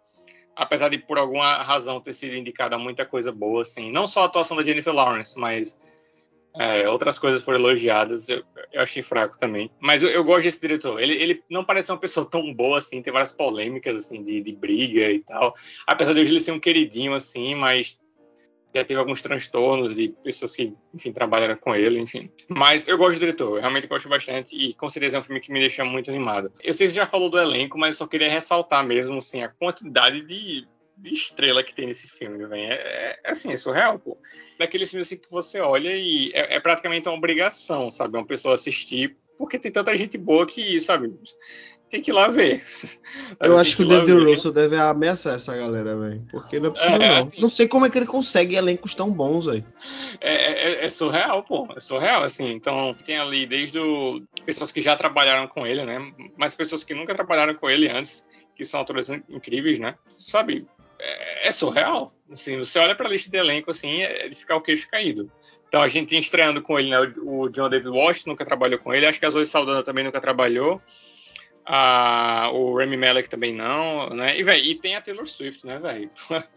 [0.59, 4.25] apesar de por alguma razão ter sido indicada muita coisa boa, assim, não só a
[4.25, 5.79] atuação da Jennifer Lawrence, mas
[6.59, 8.43] é, outras coisas foram elogiadas, eu,
[8.73, 9.71] eu achei fraco também.
[9.79, 10.99] Mas eu, eu, gosto desse diretor.
[10.99, 14.51] Ele, ele não parece uma pessoa tão boa assim, tem várias polêmicas assim de, de
[14.51, 15.53] briga e tal.
[15.87, 17.97] Apesar de ele ser um queridinho assim, mas
[18.73, 22.31] já teve alguns transtornos de pessoas que, enfim, trabalharam com ele, enfim.
[22.47, 25.41] Mas eu gosto do diretor, eu realmente gosto bastante e com certeza é um filme
[25.41, 26.51] que me deixa muito animado.
[26.63, 29.41] Eu sei que você já falou do elenco, mas eu só queria ressaltar mesmo, assim,
[29.41, 30.67] a quantidade de,
[30.97, 32.61] de estrela que tem nesse filme, velho.
[32.61, 34.17] É, é, é, assim, é surreal, pô.
[34.59, 38.17] Daqueles filmes assim que você olha e é, é praticamente uma obrigação, sabe?
[38.17, 41.11] Uma pessoa assistir, porque tem tanta gente boa que, sabe,
[41.89, 42.63] tem que ir lá ver.
[43.39, 46.25] Eu acho que, que o David Russell deve ameaçar essa galera, velho.
[46.29, 47.15] Porque não é possível, é, não.
[47.17, 49.65] Assim, não sei como é que ele consegue elencos tão bons, velho.
[50.21, 51.67] É, é, é, surreal, pô.
[51.75, 52.51] É surreal, assim.
[52.51, 54.21] Então, tem ali desde o...
[54.45, 56.13] pessoas que já trabalharam com ele, né?
[56.37, 58.25] Mas pessoas que nunca trabalharam com ele antes,
[58.55, 59.95] que são autores incríveis, né?
[60.07, 60.67] Sabe?
[60.99, 62.13] É, é surreal.
[62.31, 65.31] Assim, você olha pra lista de elenco, assim, é de ficar o queixo caído.
[65.67, 66.97] Então, a gente tem estreando com ele, né?
[67.23, 69.05] O John David Washington nunca trabalhou com ele.
[69.05, 70.81] Acho que a Zoe Saldana também nunca trabalhou.
[71.71, 74.39] Ah, o Remy Malek também não, né?
[74.39, 76.09] E, véio, e tem a Taylor Swift, né, velho?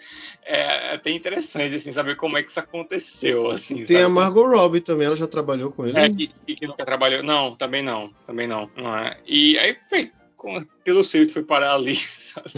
[0.44, 3.76] É até interessante, assim, saber como é que isso aconteceu, assim.
[3.76, 4.02] Tem sabe?
[4.02, 5.96] a Margot Robbie também, ela já trabalhou com ele?
[5.96, 6.06] É,
[6.48, 7.22] e, que nunca trabalhou.
[7.22, 8.68] Não, também não, também não.
[8.76, 9.18] não é.
[9.24, 12.50] E aí, velho, com a Taylor Swift foi parar ali, sabe?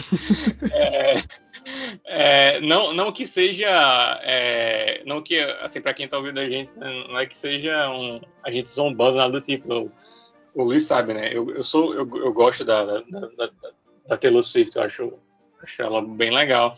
[0.73, 1.23] é,
[2.07, 3.69] é, não, não que seja,
[4.23, 8.21] é, não que, assim, para quem tá ouvindo a gente, não é que seja um,
[8.43, 9.93] a gente zombando, nada do tipo,
[10.55, 11.31] o Luiz sabe, né?
[11.33, 13.51] Eu, eu sou, eu, eu gosto da, da, da,
[14.07, 15.13] da, Taylor Swift, eu acho,
[15.63, 16.77] acho ela bem legal.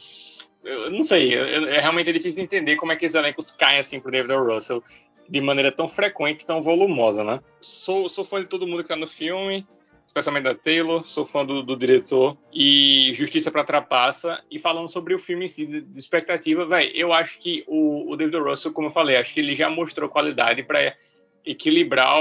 [0.65, 4.01] Eu não sei, é realmente difícil de entender como é que esses elencos caem assim
[4.01, 4.83] pro David Russell
[5.29, 7.41] de maneira tão frequente tão volumosa, né?
[7.61, 9.67] Sou, sou fã de todo mundo que tá no filme,
[10.07, 14.43] especialmente da Taylor, sou fã do, do diretor e Justiça para Trapaça.
[14.51, 18.11] E falando sobre o filme em si, de, de expectativa, velho, eu acho que o,
[18.11, 20.97] o David Russell, como eu falei, acho que ele já mostrou qualidade para
[21.45, 22.17] equilibrar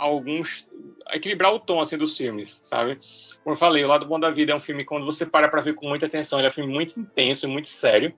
[0.00, 0.68] alguns
[1.12, 2.98] equilibrar o tom assim dos filmes, sabe?
[3.42, 5.60] Como eu falei, o Lado Bom da Vida é um filme quando você para para
[5.60, 8.14] ver com muita atenção, ele é um filme muito intenso e muito sério.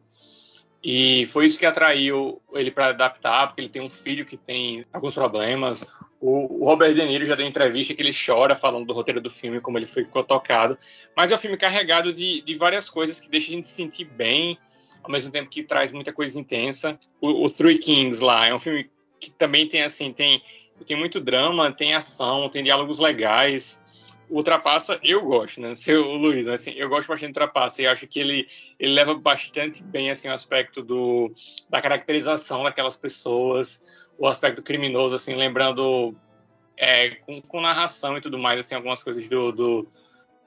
[0.84, 4.84] E foi isso que atraiu ele para adaptar, porque ele tem um filho que tem
[4.92, 5.84] alguns problemas.
[6.20, 9.60] O, Robert De Niro já deu entrevista que ele chora falando do roteiro do filme,
[9.60, 10.76] como ele ficou tocado.
[11.16, 14.04] Mas é um filme carregado de, de várias coisas que deixa a gente se sentir
[14.04, 14.58] bem,
[15.04, 16.98] ao mesmo tempo que traz muita coisa intensa.
[17.20, 20.42] O, o Three Kings lá é um filme que também tem assim, tem
[20.84, 23.82] tem muito drama, tem ação, tem diálogos legais.
[24.28, 25.74] O Ultrapassa, eu gosto, né?
[25.76, 28.46] Seu Luiz, assim, eu gosto bastante do Ultrapassa e acho que ele,
[28.78, 31.32] ele leva bastante bem assim, o aspecto do,
[31.68, 33.84] da caracterização daquelas pessoas,
[34.18, 36.14] o aspecto criminoso, assim, lembrando
[36.76, 39.88] é, com, com, narração e tudo mais, assim, algumas coisas do, do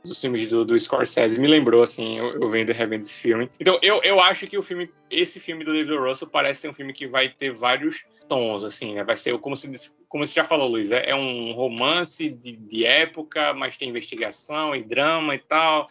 [0.05, 3.49] dos filmes do, do, Scorsese me lembrou, assim, eu, eu vendo e revendo esse filme.
[3.59, 6.73] Então, eu, eu acho que o filme, esse filme do David Russell parece ser um
[6.73, 9.03] filme que vai ter vários tons, assim, né?
[9.03, 9.69] Vai ser, como, se,
[10.07, 14.75] como você já falou, Luiz, é, é um romance de, de, época, mas tem investigação
[14.75, 15.87] e drama e tal,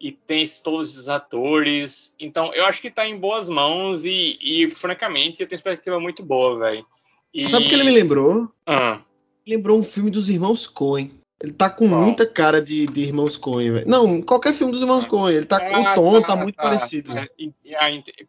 [0.00, 2.14] e tem todos esses atores.
[2.18, 6.22] Então, eu acho que tá em boas mãos e, e francamente, eu tenho expectativa muito
[6.22, 6.86] boa, velho.
[7.50, 8.50] Sabe o que ele me lembrou?
[8.66, 9.00] Ah.
[9.46, 11.10] Lembrou um filme dos irmãos Coen.
[11.42, 13.88] Ele tá com muita cara de, de Irmãos Coen, velho.
[13.88, 15.36] Não, qualquer filme dos Irmãos Coen.
[15.36, 17.12] Ele tá com ah, o tom, tá, tá muito tá, parecido.
[17.12, 17.28] É,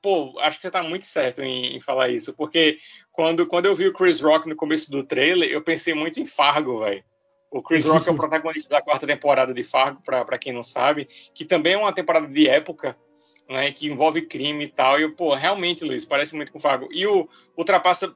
[0.01, 2.79] pô, acho que você tá muito certo em, em, falar isso, porque
[3.11, 6.25] quando, quando eu vi o Chris Rock no começo do trailer, eu pensei muito em
[6.25, 7.01] Fargo, velho.
[7.49, 11.07] O Chris Rock é o protagonista da quarta temporada de Fargo, pra, quem não sabe,
[11.33, 12.97] que também é uma temporada de época,
[13.49, 14.99] né, que envolve crime e tal.
[14.99, 16.89] E, eu, pô, realmente, Luiz, parece muito com Fargo.
[16.91, 18.13] E o ultrapassa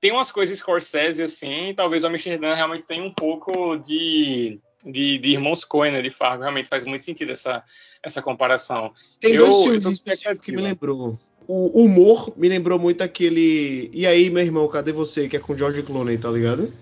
[0.00, 5.30] tem umas coisas Scorsese assim, talvez o Amsterdã realmente tenha um pouco de, de, de
[5.30, 7.64] Irmãos Coen, né, de Fargo, realmente faz muito sentido essa,
[8.02, 8.92] essa comparação.
[9.18, 11.18] Tem eu, dois filmes específicos que me lembrou.
[11.46, 15.28] O humor me lembrou muito aquele E aí, meu irmão, cadê você?
[15.28, 16.72] Que é com George Clooney, tá ligado?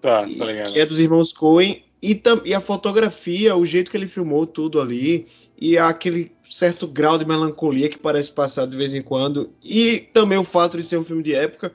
[0.00, 0.72] Tá, tá ligado.
[0.72, 1.84] Que é dos irmãos Coen.
[2.02, 7.16] E, e a fotografia, o jeito que ele filmou tudo ali, e aquele certo grau
[7.16, 10.98] de melancolia que parece passar de vez em quando, e também o fato de ser
[10.98, 11.72] um filme de época,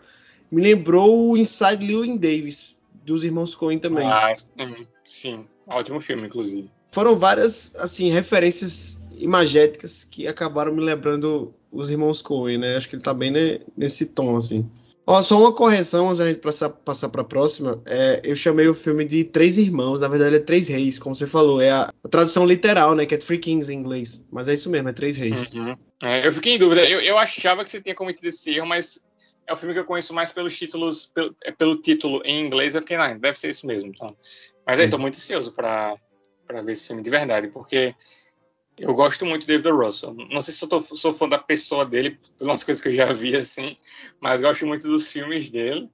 [0.52, 4.08] me lembrou o Inside Llewyn Davis, dos irmãos Coen também.
[4.08, 4.32] Ah,
[5.04, 5.46] sim.
[5.66, 6.70] Ótimo filme, inclusive.
[6.92, 12.78] Foram várias, assim, referências imagéticas que acabaram me lembrando os irmãos Coen, né?
[12.78, 14.70] Acho que ele tá bem né, nesse tom, assim.
[15.10, 17.82] Ó, só uma correção antes da gente passar, passar para a próxima.
[17.86, 21.26] É, eu chamei o filme de Três Irmãos, na verdade é Três Reis, como você
[21.26, 21.62] falou.
[21.62, 23.06] É a, a tradução literal, né?
[23.06, 24.22] Que é Three Kings em inglês.
[24.30, 25.50] Mas é isso mesmo, é Três Reis.
[25.54, 25.78] Uhum.
[26.04, 26.84] É, eu fiquei em dúvida.
[26.84, 29.00] Eu, eu achava que você tinha cometido esse erro, mas
[29.48, 32.76] é o filme que eu conheço mais pelos títulos, pelo, é pelo título em inglês,
[32.76, 33.90] eu fiquei, não, deve ser isso mesmo.
[33.90, 34.16] Então.
[34.66, 35.98] Mas aí, tô muito ansioso para
[36.64, 37.96] ver esse filme de verdade, porque
[38.78, 40.14] eu gosto muito do David Russell.
[40.14, 43.12] Não sei se eu tô, sou fã da pessoa dele, pelas coisas que eu já
[43.14, 43.78] vi, assim,
[44.20, 45.90] mas gosto muito dos filmes dele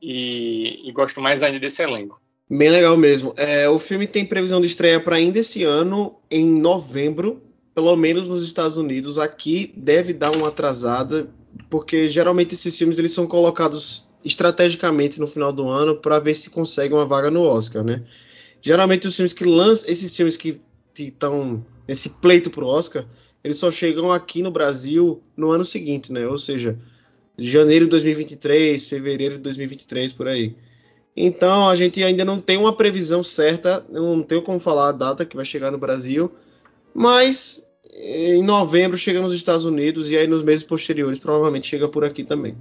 [0.00, 2.20] e, e gosto mais ainda desse elenco.
[2.48, 3.34] Bem legal mesmo.
[3.36, 7.42] É, o filme tem previsão de estreia para ainda esse ano, em novembro,
[7.74, 11.28] pelo menos nos Estados Unidos, aqui deve dar uma atrasada,
[11.68, 16.50] porque geralmente esses filmes eles são colocados estrategicamente no final do ano para ver se
[16.50, 18.02] consegue uma vaga no Oscar, né?
[18.62, 20.60] Geralmente os filmes que lançam, esses filmes que
[20.98, 23.04] estão nesse pleito pro Oscar,
[23.42, 26.26] eles só chegam aqui no Brasil no ano seguinte, né?
[26.26, 26.78] Ou seja,
[27.36, 30.56] janeiro de 2023, fevereiro de 2023 por aí.
[31.16, 35.26] Então a gente ainda não tem uma previsão certa, não tenho como falar a data
[35.26, 36.32] que vai chegar no Brasil,
[36.92, 37.63] mas
[37.94, 42.24] em novembro chega nos Estados Unidos e aí nos meses posteriores provavelmente chega por aqui
[42.24, 42.56] também.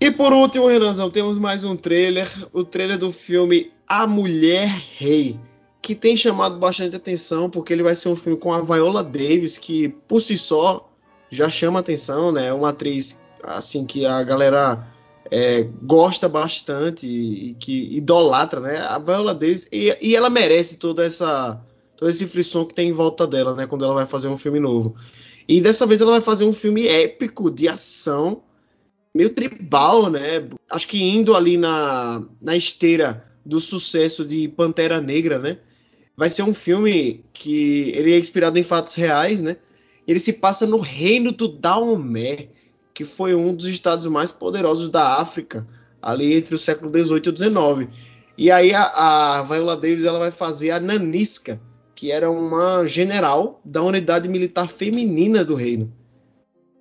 [0.00, 5.38] E por último, Renanzão, temos mais um trailer, o trailer do filme A Mulher Rei,
[5.80, 9.56] que tem chamado bastante atenção porque ele vai ser um filme com a Viola Davis,
[9.56, 10.92] que por si só
[11.30, 12.48] já chama atenção, né?
[12.48, 14.86] É uma atriz assim que a galera
[15.30, 18.78] é, gosta bastante e, que idolatra, né?
[18.78, 21.60] A Viola Davis e, e, ela merece toda essa
[21.96, 23.66] todo esse frisson que tem em volta dela, né?
[23.66, 24.94] Quando ela vai fazer um filme novo.
[25.48, 28.42] E dessa vez ela vai fazer um filme épico de ação,
[29.14, 30.48] meio tribal, né?
[30.70, 35.58] Acho que indo ali na, na esteira do sucesso de Pantera Negra, né?
[36.16, 39.56] Vai ser um filme que ele é inspirado em fatos reais, né?
[40.06, 42.48] Ele se passa no reino do Daomé,
[42.94, 45.66] que foi um dos estados mais poderosos da África,
[46.00, 47.90] ali entre o século XVIII e o XIX.
[48.38, 51.60] E aí a, a Viola Davis ela vai fazer a Nanisca,
[51.96, 55.90] que era uma general da unidade militar feminina do reino.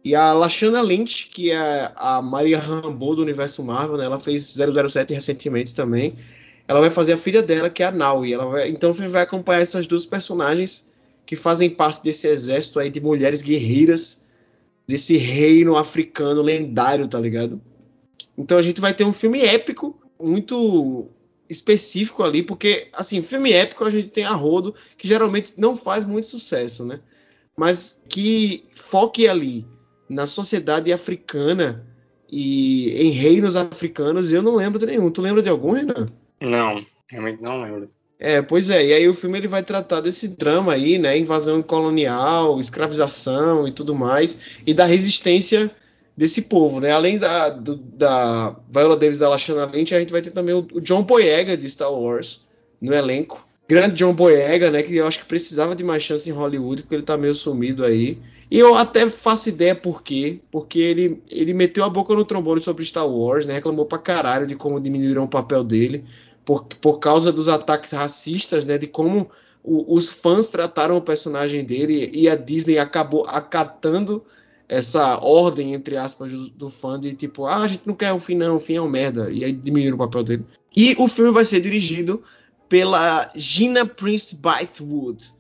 [0.03, 4.05] E a Lashana Lynch, que é a Maria Rambeau do universo Marvel, né?
[4.05, 6.15] ela fez 007 recentemente também.
[6.67, 8.33] Ela vai fazer a filha dela, que é a Naui.
[8.33, 10.91] Ela vai, então vai acompanhar essas duas personagens
[11.25, 14.23] que fazem parte desse exército aí de mulheres guerreiras
[14.87, 17.59] desse reino africano lendário, tá ligado?
[18.37, 21.09] Então a gente vai ter um filme épico, muito
[21.49, 26.05] específico ali, porque, assim, filme épico a gente tem a rodo, que geralmente não faz
[26.05, 26.99] muito sucesso, né?
[27.55, 29.65] Mas que foque ali
[30.09, 31.85] na sociedade africana
[32.29, 35.09] e em reinos africanos, eu não lembro de nenhum.
[35.09, 36.07] Tu lembra de algum, Renan?
[36.41, 37.89] Não, realmente não lembro.
[38.17, 41.61] É, pois é, e aí o filme ele vai tratar desse drama aí, né, invasão
[41.61, 45.69] colonial, escravização e tudo mais, e da resistência
[46.15, 50.21] desse povo, né, além da, do, da Viola Davis da Lashana Lynch, a gente vai
[50.21, 52.45] ter também o, o John Boyega de Star Wars
[52.79, 56.33] no elenco, grande John Boyega, né, que eu acho que precisava de mais chance em
[56.33, 58.17] Hollywood, porque ele tá meio sumido aí,
[58.49, 62.61] e eu até faço ideia por quê, porque ele, ele meteu a boca no trombone
[62.61, 66.05] sobre Star Wars, né, reclamou pra caralho de como diminuíram o papel dele,
[66.45, 68.77] por, por causa dos ataques racistas, né?
[68.77, 69.29] De como
[69.63, 74.23] o, os fãs trataram o personagem dele e a Disney acabou acatando
[74.67, 78.19] essa ordem, entre aspas, do, do fã de tipo, ah, a gente não quer o
[78.19, 79.31] fim, não, o fim é um merda.
[79.31, 80.45] E aí diminuíram o papel dele.
[80.75, 82.23] E o filme vai ser dirigido
[82.67, 85.33] pela Gina Prince Bythewood.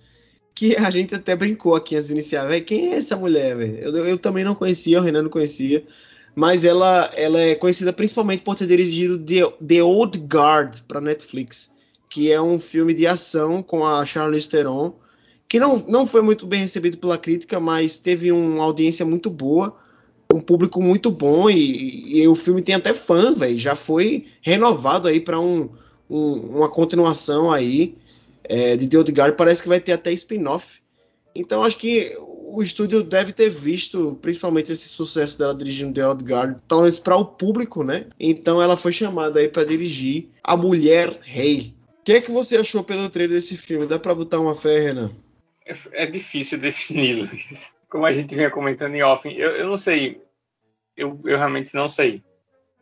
[0.53, 2.63] Que a gente até brincou aqui de iniciar, velho.
[2.63, 3.77] Quem é essa mulher, velho?
[3.79, 5.85] Eu, eu, também não conhecia, o Renan não conhecia
[6.35, 11.71] mas ela, ela é conhecida principalmente por ter dirigido The, The Old Guard para Netflix,
[12.09, 14.93] que é um filme de ação com a Charlize Theron,
[15.47, 19.75] que não, não foi muito bem recebido pela crítica, mas teve uma audiência muito boa,
[20.33, 25.07] um público muito bom e, e o filme tem até fã, velho, já foi renovado
[25.07, 25.69] aí para um,
[26.09, 27.95] um, uma continuação aí
[28.43, 30.79] é, de The Old Guard, parece que vai ter até spin-off.
[31.35, 32.17] Então acho que
[32.55, 37.17] o estúdio deve ter visto, principalmente esse sucesso dela dirigindo The Odd Guard, talvez para
[37.17, 38.05] o público, né?
[38.17, 41.73] Então ela foi chamada aí para dirigir A Mulher Rei.
[41.99, 43.85] O que é que você achou pelo trailer desse filme?
[43.85, 45.11] Dá para botar uma fé, Renan?
[45.67, 47.29] É, é difícil definir,
[47.89, 50.21] Como a gente vinha comentando em off, eu, eu não sei.
[50.95, 52.23] Eu, eu realmente não sei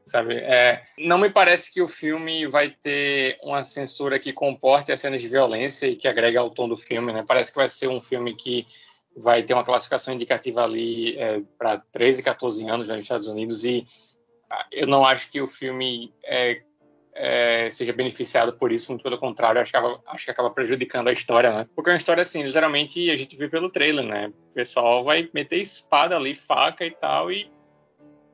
[0.05, 0.35] sabe?
[0.35, 5.21] É, não me parece que o filme vai ter uma censura que comporte as cenas
[5.21, 7.23] de violência e que agregue ao tom do filme, né?
[7.27, 8.67] Parece que vai ser um filme que
[9.15, 13.83] vai ter uma classificação indicativa ali é, para 13, 14 anos nos Estados Unidos e
[14.49, 16.61] ah, eu não acho que o filme é,
[17.15, 21.07] é, seja beneficiado por isso, muito pelo contrário, acho que, acaba, acho que acaba prejudicando
[21.07, 21.67] a história, né?
[21.75, 24.31] Porque é uma história assim, geralmente a gente vê pelo trailer, né?
[24.51, 27.51] O pessoal vai meter espada ali, faca e tal, e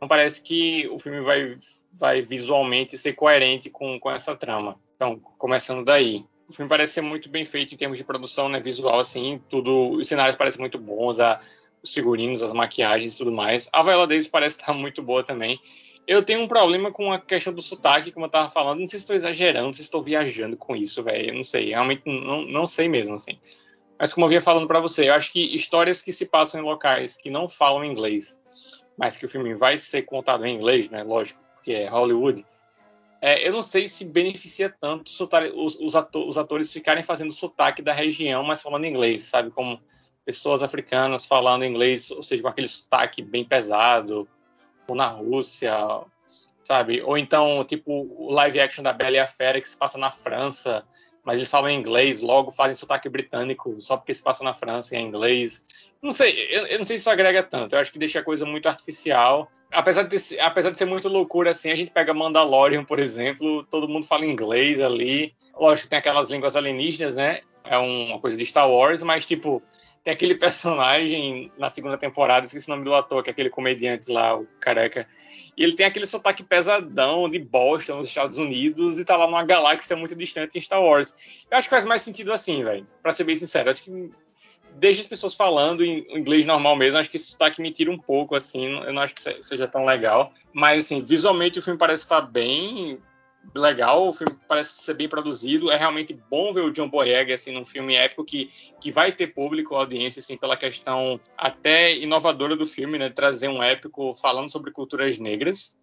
[0.01, 1.51] não parece que o filme vai,
[1.93, 4.80] vai visualmente ser coerente com, com essa trama.
[4.95, 6.25] Então, começando daí.
[6.47, 9.91] O filme parece ser muito bem feito em termos de produção, né, visual, assim, tudo,
[9.91, 11.39] os cenários parecem muito bons, a,
[11.84, 13.69] os figurinos, as maquiagens e tudo mais.
[13.71, 15.59] A Viola Davis parece estar muito boa também.
[16.10, 18.80] Eu tenho um problema com a questão do sotaque, como eu tava falando.
[18.80, 21.30] Não sei se estou exagerando, se estou viajando com isso, velho.
[21.30, 23.38] Eu não sei, realmente não, não sei mesmo, assim.
[23.95, 26.64] Mas como eu vinha falando para você, eu acho que histórias que se passam em
[26.64, 28.39] locais que não falam inglês,
[28.97, 31.03] mas que o filme vai ser contado em inglês, né?
[31.03, 32.43] Lógico, porque é Hollywood.
[33.22, 37.93] é, eu não sei se beneficia tanto os, os, os, atores ficarem fazendo sotaque da
[37.93, 39.51] região, mas falando inglês, sabe?
[39.51, 39.80] Como
[40.26, 44.28] pessoas africanas falando inglês, ou seja, com aquele sotaque bem pesado,
[44.95, 45.73] na Rússia,
[46.63, 47.01] sabe?
[47.01, 50.11] Ou então, tipo, o live action da Bela e a Fera que se passa na
[50.11, 50.83] França,
[51.23, 54.97] mas eles falam inglês, logo fazem sotaque britânico só porque se passa na França e
[54.97, 55.91] é inglês.
[56.01, 57.75] Não sei, eu, eu, não sei se isso agrega tanto.
[57.75, 59.51] Eu acho que deixa a coisa muito artificial.
[59.71, 63.87] Apesar de, apesar de ser muito loucura assim, a gente pega Mandalorian, por exemplo, todo
[63.87, 65.33] mundo fala inglês ali.
[65.55, 67.41] Lógico tem aquelas línguas alienígenas, né?
[67.63, 69.61] É uma coisa de Star Wars, mas tipo,
[70.04, 74.12] tem aquele personagem na segunda temporada, esqueci o nome do ator, que é aquele comediante
[74.12, 75.08] lá, o careca.
[75.58, 79.43] E ele tem aquele sotaque pesadão de Boston, nos Estados Unidos, e tá lá numa
[79.43, 81.14] galáxia muito distante em Star Wars.
[81.52, 82.88] Eu acho que faz mais sentido assim, velho.
[83.02, 83.70] Pra ser bem sincero.
[83.70, 84.10] Acho que
[84.76, 86.97] deixa as pessoas falando em inglês normal mesmo.
[86.97, 88.68] Acho que esse sotaque me tira um pouco, assim.
[88.68, 90.32] Eu não acho que seja tão legal.
[90.54, 92.97] Mas, assim, visualmente o filme parece estar bem
[93.55, 97.51] legal, o filme parece ser bem produzido, é realmente bom ver o John Boyega assim
[97.51, 102.65] num filme épico que, que vai ter público, audiência assim pela questão até inovadora do
[102.65, 105.77] filme, né, trazer um épico falando sobre culturas negras.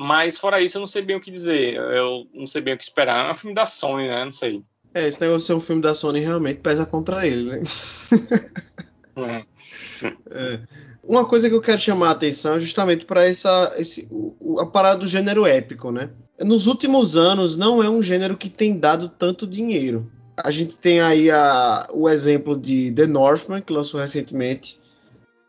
[0.00, 2.78] Mas fora isso, eu não sei bem o que dizer, eu não sei bem o
[2.78, 3.26] que esperar.
[3.26, 4.24] É um filme da Sony, né?
[4.24, 4.62] Não sei.
[4.94, 7.62] É, esse negócio de ser um filme da Sony realmente pesa contra ele, né?
[9.16, 9.44] é.
[10.30, 10.60] é.
[11.08, 14.66] Uma coisa que eu quero chamar a atenção é justamente para essa esse, o, a
[14.66, 16.10] parada do gênero épico, né?
[16.38, 20.12] Nos últimos anos não é um gênero que tem dado tanto dinheiro.
[20.36, 24.78] A gente tem aí a, o exemplo de The Northman, que lançou recentemente,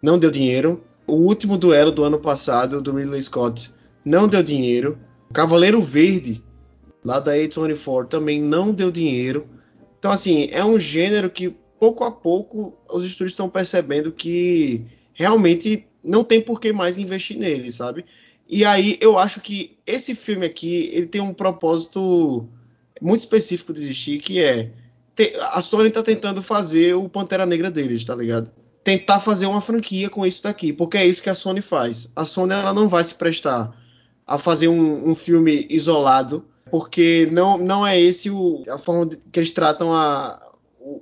[0.01, 0.81] não deu dinheiro.
[1.05, 3.69] O último duelo do ano passado, do Ridley Scott,
[4.05, 4.97] não deu dinheiro.
[5.33, 6.41] Cavaleiro Verde,
[7.03, 9.45] lá da A24, também não deu dinheiro.
[9.99, 14.87] Então, assim, é um gênero que pouco a pouco os estúdios estão percebendo que
[15.19, 18.05] realmente não tem por que mais investir nele, sabe?
[18.47, 22.47] E aí eu acho que esse filme aqui ele tem um propósito
[23.01, 24.71] muito específico de existir, que é
[25.51, 28.49] a Sony tá tentando fazer o Pantera Negra deles, tá ligado?
[28.81, 32.09] Tentar fazer uma franquia com isso daqui, porque é isso que a Sony faz.
[32.15, 33.77] A Sony ela não vai se prestar
[34.25, 39.39] a fazer um, um filme isolado, porque não, não é esse o, a forma que
[39.39, 40.41] eles tratam a,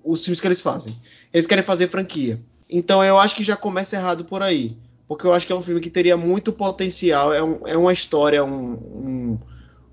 [0.04, 0.96] os filmes que eles fazem.
[1.32, 2.42] Eles querem fazer franquia.
[2.70, 4.78] Então eu acho que já começa errado por aí.
[5.08, 7.34] Porque eu acho que é um filme que teria muito potencial.
[7.34, 9.40] É, um, é uma história um,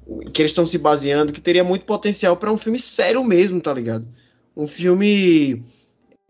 [0.08, 3.60] um, que eles estão se baseando, que teria muito potencial para um filme sério mesmo,
[3.60, 4.06] tá ligado?
[4.56, 5.62] Um filme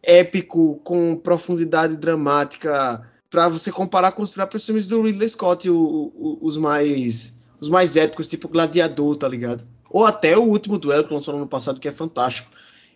[0.03, 5.77] épico, com profundidade dramática, para você comparar com os próprios filmes do Ridley Scott, o,
[5.77, 9.65] o, os mais os mais épicos, tipo Gladiador, tá ligado?
[9.89, 12.51] Ou até o último duelo que lançou no ano passado, que é fantástico.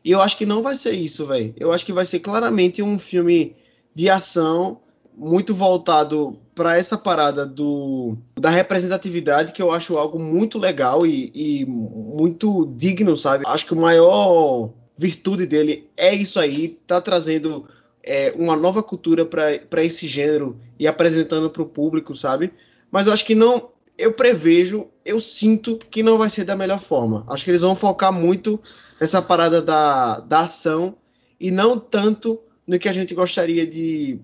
[0.04, 1.54] E eu acho que não vai ser isso, velho.
[1.56, 3.56] Eu acho que vai ser claramente um filme
[3.94, 4.80] de ação
[5.16, 11.32] muito voltado para essa parada do, da representatividade, que eu acho algo muito legal e,
[11.34, 13.44] e muito digno, sabe?
[13.46, 17.68] Acho que o maior virtude dele é isso aí, tá trazendo
[18.02, 22.52] é, uma nova cultura para esse gênero e apresentando para o público, sabe?
[22.90, 23.70] Mas eu acho que não.
[23.98, 27.26] Eu prevejo, eu sinto que não vai ser da melhor forma.
[27.28, 28.60] Acho que eles vão focar muito
[29.00, 30.94] essa parada da, da ação
[31.40, 34.20] e não tanto no que a gente gostaria de,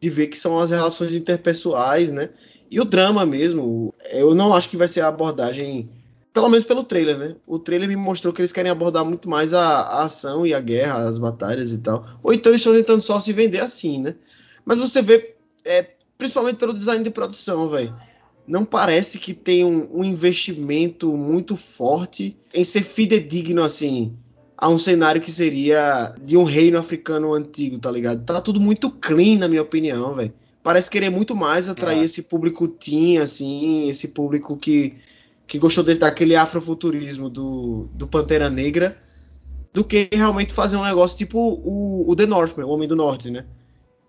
[0.00, 2.30] de ver, que são as relações interpessoais, né?
[2.68, 3.94] E o drama mesmo.
[4.10, 5.88] Eu não acho que vai ser a abordagem,
[6.32, 7.36] pelo menos pelo trailer, né?
[7.46, 10.60] O trailer me mostrou que eles querem abordar muito mais a, a ação e a
[10.60, 12.06] guerra, as batalhas e tal.
[12.24, 14.16] Ou então eles estão tentando só se vender assim, né?
[14.64, 17.94] Mas você vê, é, principalmente pelo design de produção, velho
[18.46, 24.16] não parece que tem um, um, investimento muito forte em ser fidedigno assim
[24.56, 28.24] a um cenário que seria de um reino africano antigo, tá ligado?
[28.24, 30.32] Tá tudo muito clean, na minha opinião, velho.
[30.62, 32.04] Parece querer muito mais atrair é.
[32.04, 34.94] esse público teen, assim, esse público que,
[35.48, 38.96] que gostou desse, daquele afrofuturismo do, do Pantera Negra,
[39.72, 43.30] do que realmente fazer um negócio tipo o, o The Northman, o Homem do Norte,
[43.30, 43.44] né?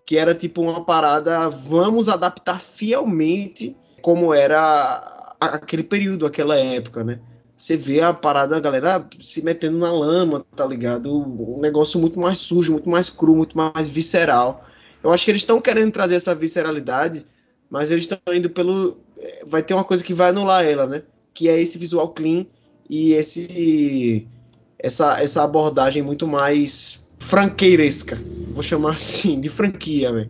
[0.06, 7.20] Que era tipo uma parada, vamos adaptar fielmente como era aquele período, aquela época, né?
[7.56, 11.10] Você vê a parada, a galera se metendo na lama, tá ligado?
[11.10, 14.68] Um negócio muito mais sujo, muito mais cru, muito mais visceral.
[15.02, 17.26] Eu acho que eles estão querendo trazer essa visceralidade,
[17.70, 18.98] mas eles estão indo pelo.
[19.18, 21.04] Eh, vai ter uma coisa que vai anular ela, né?
[21.34, 22.46] Que é esse visual clean
[22.90, 24.28] e esse
[24.78, 28.22] essa, essa abordagem muito mais franqueiresca.
[28.50, 30.30] Vou chamar assim, de franquia, velho.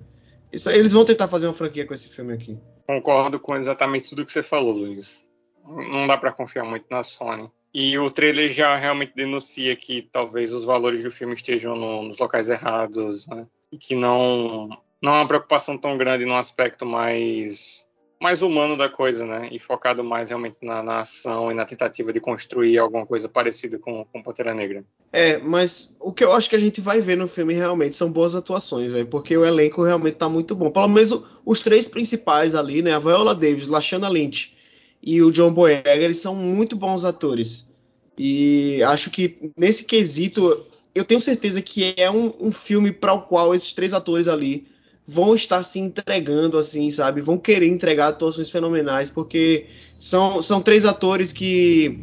[0.52, 2.56] Eles vão tentar fazer uma franquia com esse filme aqui.
[2.86, 5.28] Concordo com exatamente tudo que você falou, Luiz.
[5.66, 7.50] Não dá para confiar muito na Sony.
[7.74, 12.20] E o trailer já realmente denuncia que talvez os valores do filme estejam no, nos
[12.20, 13.48] locais errados, né?
[13.72, 14.70] E que não
[15.02, 17.86] não é uma preocupação tão grande no aspecto mais
[18.24, 19.50] mais humano da coisa, né?
[19.52, 23.78] E focado mais realmente na, na ação e na tentativa de construir alguma coisa parecida
[23.78, 24.86] com, com Pantera Negra.
[25.12, 28.10] É, mas o que eu acho que a gente vai ver no filme realmente são
[28.10, 30.72] boas atuações, velho, porque o elenco realmente tá muito bom.
[30.72, 32.94] Pelo menos os três principais ali, né?
[32.94, 34.56] A Viola Davis, Lashana Lynch
[35.02, 37.70] e o John Boyega, eles são muito bons atores.
[38.18, 40.66] E acho que nesse quesito,
[40.96, 44.66] eu tenho certeza que é um, um filme para o qual esses três atores ali
[45.08, 47.22] vão estar se entregando, assim, sabe?
[47.22, 49.68] Vão querer entregar atuações fenomenais, porque
[50.00, 52.00] são, são três atores que,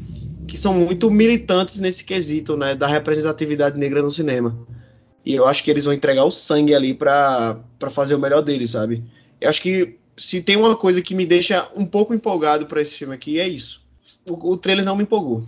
[0.47, 2.75] que são muito militantes nesse quesito, né?
[2.75, 4.57] Da representatividade negra no cinema.
[5.25, 8.71] E eu acho que eles vão entregar o sangue ali para fazer o melhor deles,
[8.71, 9.03] sabe?
[9.41, 12.95] Eu acho que se tem uma coisa que me deixa um pouco empolgado para esse
[12.95, 13.83] filme aqui, é isso.
[14.29, 15.45] O, o trailer não me empolgou.